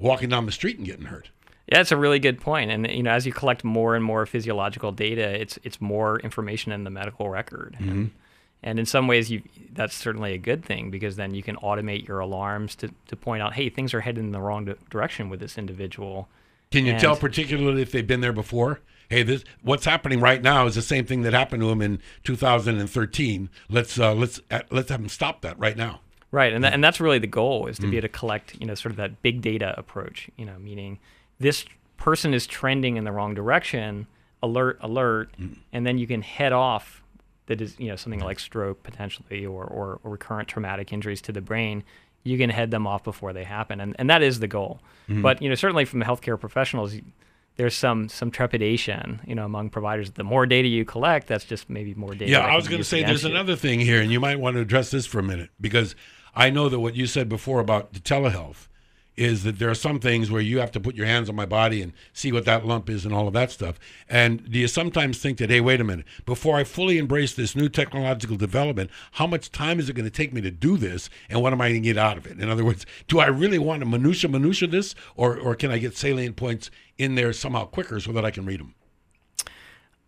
[0.01, 1.31] walking down the street and getting hurt.
[1.71, 2.71] Yeah, it's a really good point.
[2.71, 6.73] And you know, as you collect more and more physiological data, it's it's more information
[6.73, 7.77] in the medical record.
[7.79, 8.11] And,
[8.63, 9.43] and in some ways, you
[9.73, 13.41] that's certainly a good thing because then you can automate your alarms to, to point
[13.43, 16.29] out, hey, things are headed in the wrong di- direction with this individual.
[16.73, 18.81] Can you And- tell particularly if they've been there before?
[19.09, 22.01] Hey, this what's happening right now is the same thing that happened to them in
[22.25, 23.49] 2013.
[23.69, 26.01] Let's uh, let's uh, let's have them stop that right now.
[26.33, 26.75] Right, and that, hmm.
[26.75, 27.95] and that's really the goal is to be hmm.
[27.95, 30.31] able to collect, you know, sort of that big data approach.
[30.37, 30.99] You know, meaning
[31.39, 31.65] this
[31.97, 34.07] person is trending in the wrong direction.
[34.43, 35.55] Alert, alert, hmm.
[35.73, 37.03] and then you can head off
[37.47, 41.33] that is, you know, something like stroke potentially or, or, or recurrent traumatic injuries to
[41.33, 41.85] the brain.
[42.23, 44.81] You can head them off before they happen, and and that is the goal.
[45.09, 46.95] But you know, certainly from healthcare professionals.
[47.57, 50.13] There's some some trepidation, you know, among providers.
[50.13, 52.31] The more data you collect, that's just maybe more data.
[52.31, 53.31] Yeah, I was going to say there's you.
[53.31, 55.95] another thing here, and you might want to address this for a minute because
[56.35, 58.69] I know that what you said before about the telehealth
[59.17, 61.45] is that there are some things where you have to put your hands on my
[61.45, 63.79] body and see what that lump is and all of that stuff.
[64.09, 67.55] And do you sometimes think that, hey, wait a minute, before I fully embrace this
[67.55, 71.11] new technological development, how much time is it going to take me to do this,
[71.29, 72.41] and what am I going to get out of it?
[72.41, 75.77] In other words, do I really want to minutia minutia this, or or can I
[75.77, 78.75] get salient points in there somehow quicker so that I can read them?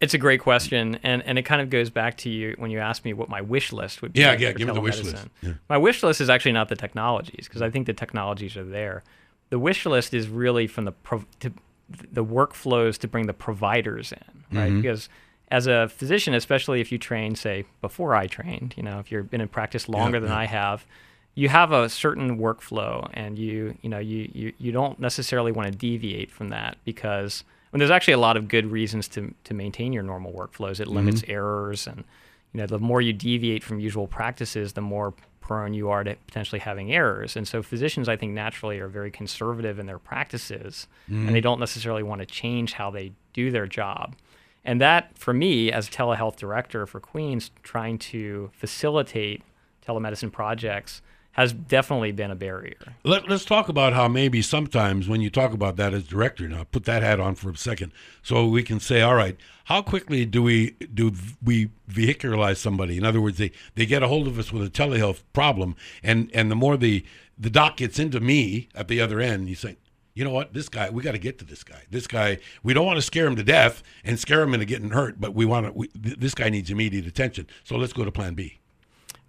[0.03, 2.81] It's a great question, and, and it kind of goes back to you when you
[2.81, 4.21] asked me what my wish list would be.
[4.21, 5.29] Yeah, yeah, give me the wish list.
[5.41, 5.53] Yeah.
[5.69, 9.05] My wish list is actually not the technologies because I think the technologies are there.
[9.51, 11.53] The wish list is really from the pro- to,
[11.89, 14.71] the workflows to bring the providers in, right?
[14.71, 14.81] Mm-hmm.
[14.81, 15.09] Because
[15.53, 19.31] as a physician, especially if you train, say before I trained, you know, if you've
[19.31, 20.39] been in practice longer than yeah.
[20.39, 20.85] I have,
[21.37, 25.71] you have a certain workflow, and you you know you you, you don't necessarily want
[25.71, 29.55] to deviate from that because when there's actually a lot of good reasons to to
[29.55, 30.79] maintain your normal workflows.
[30.79, 31.33] It limits mm-hmm.
[31.33, 32.05] errors, and
[32.53, 36.15] you know the more you deviate from usual practices, the more prone you are to
[36.27, 37.35] potentially having errors.
[37.35, 41.41] And so physicians, I think, naturally are very conservative in their practices, and they mm-hmm.
[41.41, 44.17] don't necessarily want to change how they do their job.
[44.65, 49.43] And that, for me, as telehealth director for Queens, trying to facilitate
[49.85, 51.03] telemedicine projects
[51.33, 52.77] has definitely been a barrier.
[53.05, 56.65] Let, let's talk about how maybe sometimes when you talk about that as director, now
[56.65, 60.27] put that hat on for a second, so we can say, all right, how quickly
[60.27, 61.13] do we do
[61.43, 62.99] we vehicularize somebody?
[62.99, 66.31] In other words, they, they get a hold of us with a telehealth problem, and
[66.35, 67.05] and the more the
[67.39, 69.77] the doc gets into me at the other end, you say,
[70.15, 71.83] you know what, this guy, we got to get to this guy.
[71.91, 74.91] This guy, we don't want to scare him to death and scare him into getting
[74.91, 75.73] hurt, but we want to.
[75.73, 78.59] We, th- this guy needs immediate attention, so let's go to Plan B.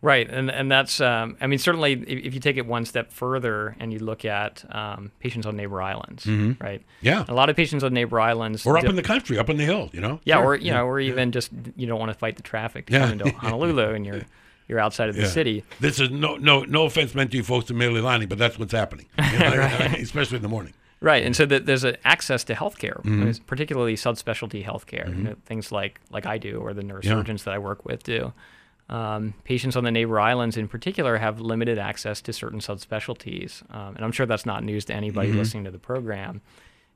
[0.03, 3.13] Right, and and that's um, I mean certainly if, if you take it one step
[3.13, 6.27] further and you look at um, patients on neighbor islands,
[6.59, 6.83] right?
[6.99, 7.23] Yeah.
[7.29, 8.65] a lot of patients on neighbor islands.
[8.65, 10.19] Or up in the country, up in the hill, you know.
[10.25, 10.45] yeah, Sure.
[10.47, 12.99] or you know, or even just you don't want to fight the traffic to Yeah.
[12.99, 14.23] come into Honolulu and you're
[14.67, 15.27] you're outside of the Yeah.
[15.29, 15.63] city.
[15.79, 18.73] This is no no no offense meant to you folks in Mililani, but that's what's
[18.73, 19.51] happening, You know,
[19.97, 20.73] especially in the morning.
[20.99, 23.31] Right, and so the, there's an access to healthcare, mm-hmm.
[23.45, 25.17] particularly subspecialty healthcare, mm-hmm.
[25.17, 27.43] you know, things like like I do or the neurosurgeons yeah.
[27.45, 28.33] that I work with do.
[28.89, 33.95] Um, patients on the neighbor islands, in particular, have limited access to certain subspecialties, um,
[33.95, 35.37] and I'm sure that's not news to anybody mm-hmm.
[35.39, 36.41] listening to the program.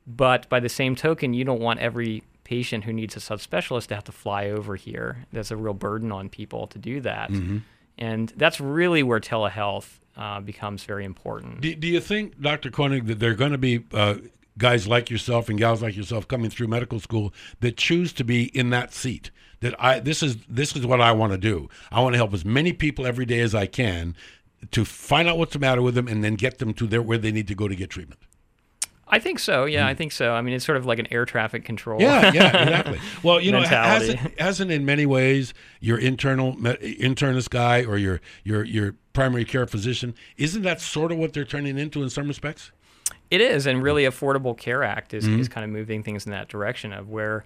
[0.05, 3.95] But by the same token, you don't want every patient who needs a subspecialist to
[3.95, 5.25] have to fly over here.
[5.33, 7.29] That's a real burden on people to do that.
[7.29, 7.57] Mm-hmm.
[7.97, 11.61] And that's really where telehealth uh, becomes very important.
[11.61, 12.71] Do, do, you think, Dr.
[12.71, 14.15] Koenig, that there are going to be uh,
[14.57, 18.45] guys like yourself and gals like yourself coming through medical school that choose to be
[18.57, 19.31] in that seat?
[19.59, 21.69] That I this is this is what I want to do.
[21.91, 24.15] I want to help as many people every day as I can
[24.71, 27.17] to find out what's the matter with them and then get them to their where
[27.17, 28.19] they need to go to get treatment.
[29.09, 29.65] I think so.
[29.65, 29.89] Yeah, mm.
[29.89, 30.33] I think so.
[30.33, 32.01] I mean, it's sort of like an air traffic control.
[32.01, 32.99] Yeah, yeah, exactly.
[33.23, 38.63] Well, you know, hasn't, hasn't in many ways your internal internist guy or your your
[38.63, 42.71] your primary care physician isn't that sort of what they're turning into in some respects?
[43.29, 45.39] It is, and really, Affordable Care Act is mm-hmm.
[45.39, 47.45] is kind of moving things in that direction of where.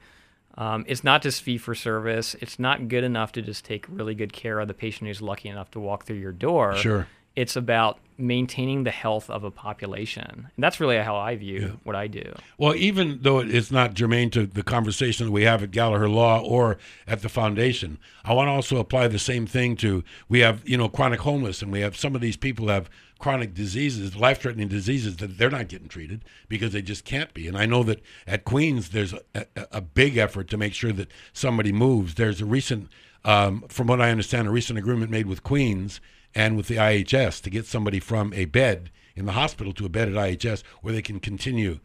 [0.58, 2.36] Um, it's not just fee for service.
[2.42, 5.48] It's not good enough to just take really good care of the patient who's lucky
[5.48, 6.76] enough to walk through your door.
[6.76, 10.50] Sure it's about maintaining the health of a population.
[10.56, 11.70] And that's really how I view yeah.
[11.84, 12.34] what I do.
[12.58, 16.40] Well, even though it's not germane to the conversation that we have at Galiher Law
[16.40, 16.78] or
[17.08, 20.78] at the foundation, I want to also apply the same thing to we have, you
[20.78, 22.90] know, chronic homeless and we have some of these people have
[23.22, 27.48] chronic diseases, life-threatening diseases that they're not getting treated because they just can't be.
[27.48, 31.10] And I know that at Queens there's a, a big effort to make sure that
[31.32, 32.16] somebody moves.
[32.16, 32.90] There's a recent
[33.24, 36.02] um, from what I understand, a recent agreement made with Queens
[36.34, 39.90] and with the IHS to get somebody from a bed in the hospital to a
[39.90, 41.80] bed at IHS where they can continue.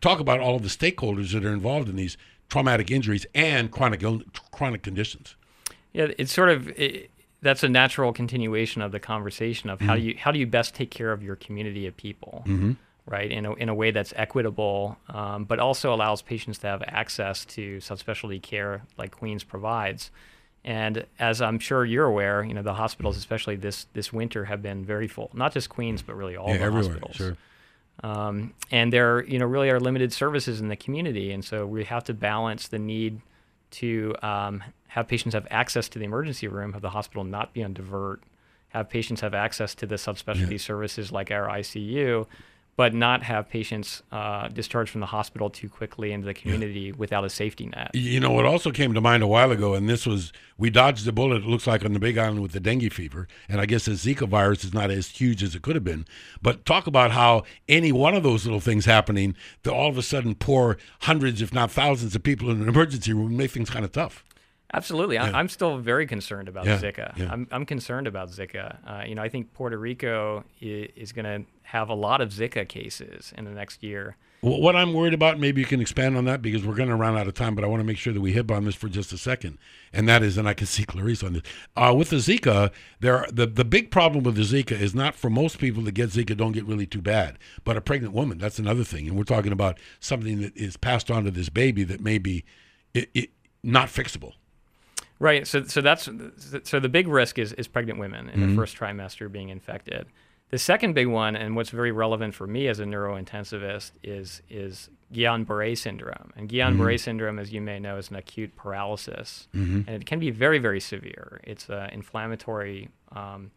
[0.00, 2.16] Talk about all of the stakeholders that are involved in these
[2.48, 4.02] traumatic injuries and chronic
[4.52, 5.36] chronic conditions.
[5.92, 7.10] Yeah, it's sort of it,
[7.44, 9.88] that's a natural continuation of the conversation of mm-hmm.
[9.88, 12.72] how do you how do you best take care of your community of people, mm-hmm.
[13.06, 13.30] right?
[13.30, 17.44] In a in a way that's equitable, um, but also allows patients to have access
[17.44, 20.10] to subspecialty care like Queens provides.
[20.64, 24.62] And as I'm sure you're aware, you know the hospitals, especially this this winter, have
[24.62, 25.30] been very full.
[25.34, 27.16] Not just Queens, but really all yeah, the everywhere, hospitals.
[27.16, 27.36] Sure.
[28.02, 31.84] Um, and there, you know, really are limited services in the community, and so we
[31.84, 33.20] have to balance the need
[33.74, 37.64] to um, have patients have access to the emergency room, have the hospital not be
[37.64, 38.22] on divert,
[38.68, 40.58] have patients have access to the subspecialty yeah.
[40.58, 42.26] services like our ICU,
[42.76, 46.92] but not have patients uh, discharged from the hospital too quickly into the community yeah.
[46.96, 47.90] without a safety net.
[47.94, 51.04] You know, what also came to mind a while ago, and this was we dodged
[51.04, 53.26] the bullet, it looks like, on the Big Island with the dengue fever.
[53.48, 56.04] And I guess the Zika virus is not as huge as it could have been.
[56.42, 60.02] But talk about how any one of those little things happening to all of a
[60.02, 63.84] sudden pour hundreds, if not thousands, of people in an emergency room make things kind
[63.84, 64.24] of tough.
[64.74, 65.30] Absolutely, yeah.
[65.32, 66.78] I'm still very concerned about yeah.
[66.78, 67.16] Zika.
[67.16, 67.28] Yeah.
[67.30, 68.76] I'm, I'm concerned about Zika.
[68.84, 72.30] Uh, you know, I think Puerto Rico is, is going to have a lot of
[72.30, 74.16] Zika cases in the next year.
[74.42, 76.96] Well, what I'm worried about, maybe you can expand on that because we're going to
[76.96, 78.74] run out of time, but I want to make sure that we hit on this
[78.74, 79.56] for just a second.
[79.92, 81.42] And that is, and I can see Clarice on this.
[81.76, 82.70] Uh, with the Zika,
[83.00, 85.92] there are, the the big problem with the Zika is not for most people that
[85.92, 89.06] get Zika don't get really too bad, but a pregnant woman that's another thing.
[89.06, 92.44] And we're talking about something that is passed on to this baby that may be
[92.92, 93.30] it, it,
[93.62, 94.34] not fixable.
[95.24, 95.46] Right.
[95.46, 96.06] So, so that's
[96.64, 98.50] so the big risk is is pregnant women in mm-hmm.
[98.50, 100.04] the first trimester being infected.
[100.50, 104.90] The second big one, and what's very relevant for me as a neurointensivist, is is
[105.14, 106.30] Guillain-Barré syndrome.
[106.36, 106.96] And Guillain-Barré mm-hmm.
[106.96, 109.88] syndrome, as you may know, is an acute paralysis, mm-hmm.
[109.88, 111.40] and it can be very very severe.
[111.44, 113.50] It's an inflammatory um,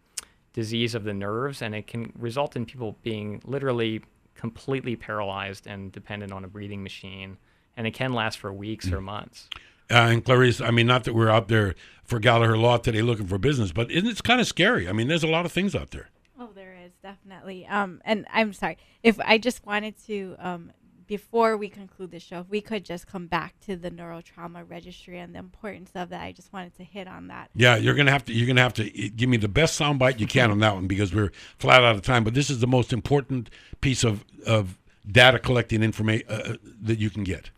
[0.54, 4.04] disease of the nerves, and it can result in people being literally
[4.36, 7.38] completely paralyzed and dependent on a breathing machine,
[7.76, 9.50] and it can last for weeks or months.
[9.90, 13.28] Uh, and Clarice, I mean, not that we're out there for Galiher Law today looking
[13.28, 14.88] for business, but isn't it kind of scary?
[14.88, 16.10] I mean, there's a lot of things out there.
[16.40, 17.66] Oh, there is definitely.
[17.68, 20.72] Um, and I'm sorry if I just wanted to, um,
[21.08, 25.20] before we conclude the show, if we could just come back to the neurotrauma registry
[25.20, 26.22] and the importance of that.
[26.22, 27.50] I just wanted to hit on that.
[27.56, 28.34] Yeah, you're gonna have to.
[28.34, 31.16] You're gonna have to give me the best soundbite you can on that one because
[31.16, 32.26] we're flat out of time.
[32.26, 34.78] But this is the most important piece of of
[35.10, 37.50] data collecting information uh, uh, that you can get.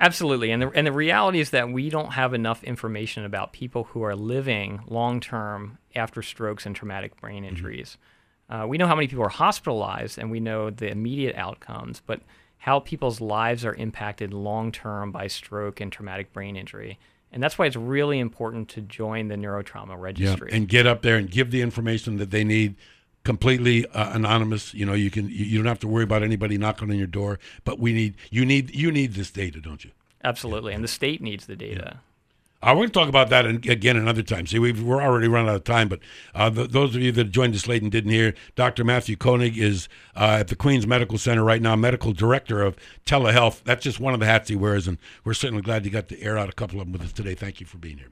[0.00, 0.50] Absolutely.
[0.50, 4.02] And the, and the reality is that we don't have enough information about people who
[4.02, 7.50] are living long term after strokes and traumatic brain mm-hmm.
[7.50, 7.98] injuries.
[8.50, 8.62] Mm-hmm.
[8.62, 12.20] Uh, we know how many people are hospitalized and we know the immediate outcomes, but
[12.58, 16.98] how people's lives are impacted long term by stroke and traumatic brain injury.
[17.32, 20.48] And that's why it's really important to join the neurotrauma registry.
[20.50, 22.74] Yeah, and get up there and give the information that they need
[23.24, 24.74] completely uh, anonymous.
[24.74, 27.38] You know, you can you, don't have to worry about anybody knocking on your door.
[27.64, 29.90] But we need you need you need this data, don't you?
[30.22, 30.76] Absolutely, yeah.
[30.76, 32.00] and the state needs the data.
[32.62, 34.46] I want to talk about that again another time.
[34.46, 36.00] See, we are already running out of time, but
[36.34, 38.84] uh, the, those of you that joined us late and didn't hear, Dr.
[38.84, 43.64] Matthew Koenig is uh, at the Queens Medical Center right now, medical director of telehealth.
[43.64, 46.20] That's just one of the hats he wears, and we're certainly glad you got to
[46.20, 47.34] air out a couple of them with us today.
[47.34, 48.10] Thank you for being here.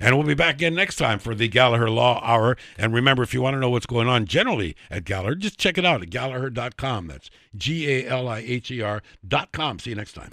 [0.00, 2.56] And we'll be back again next time for the Galiher Law Hour.
[2.76, 5.78] And remember, if you want to know what's going on generally at Galiher, just check
[5.78, 7.06] it out at Galiher.com.
[7.08, 9.78] That's G A L I H E R.com.
[9.78, 10.30] See you next time.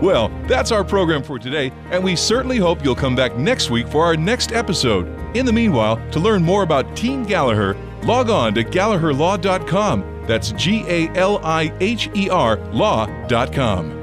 [0.00, 3.88] Well, that's our program for today, and we certainly hope you'll come back next week
[3.88, 5.08] for our next episode.
[5.36, 10.24] In the meanwhile, to learn more about Team Galiher, log on to GaliherLaw.com.
[10.26, 13.97] That's G A L I H E R Law.com.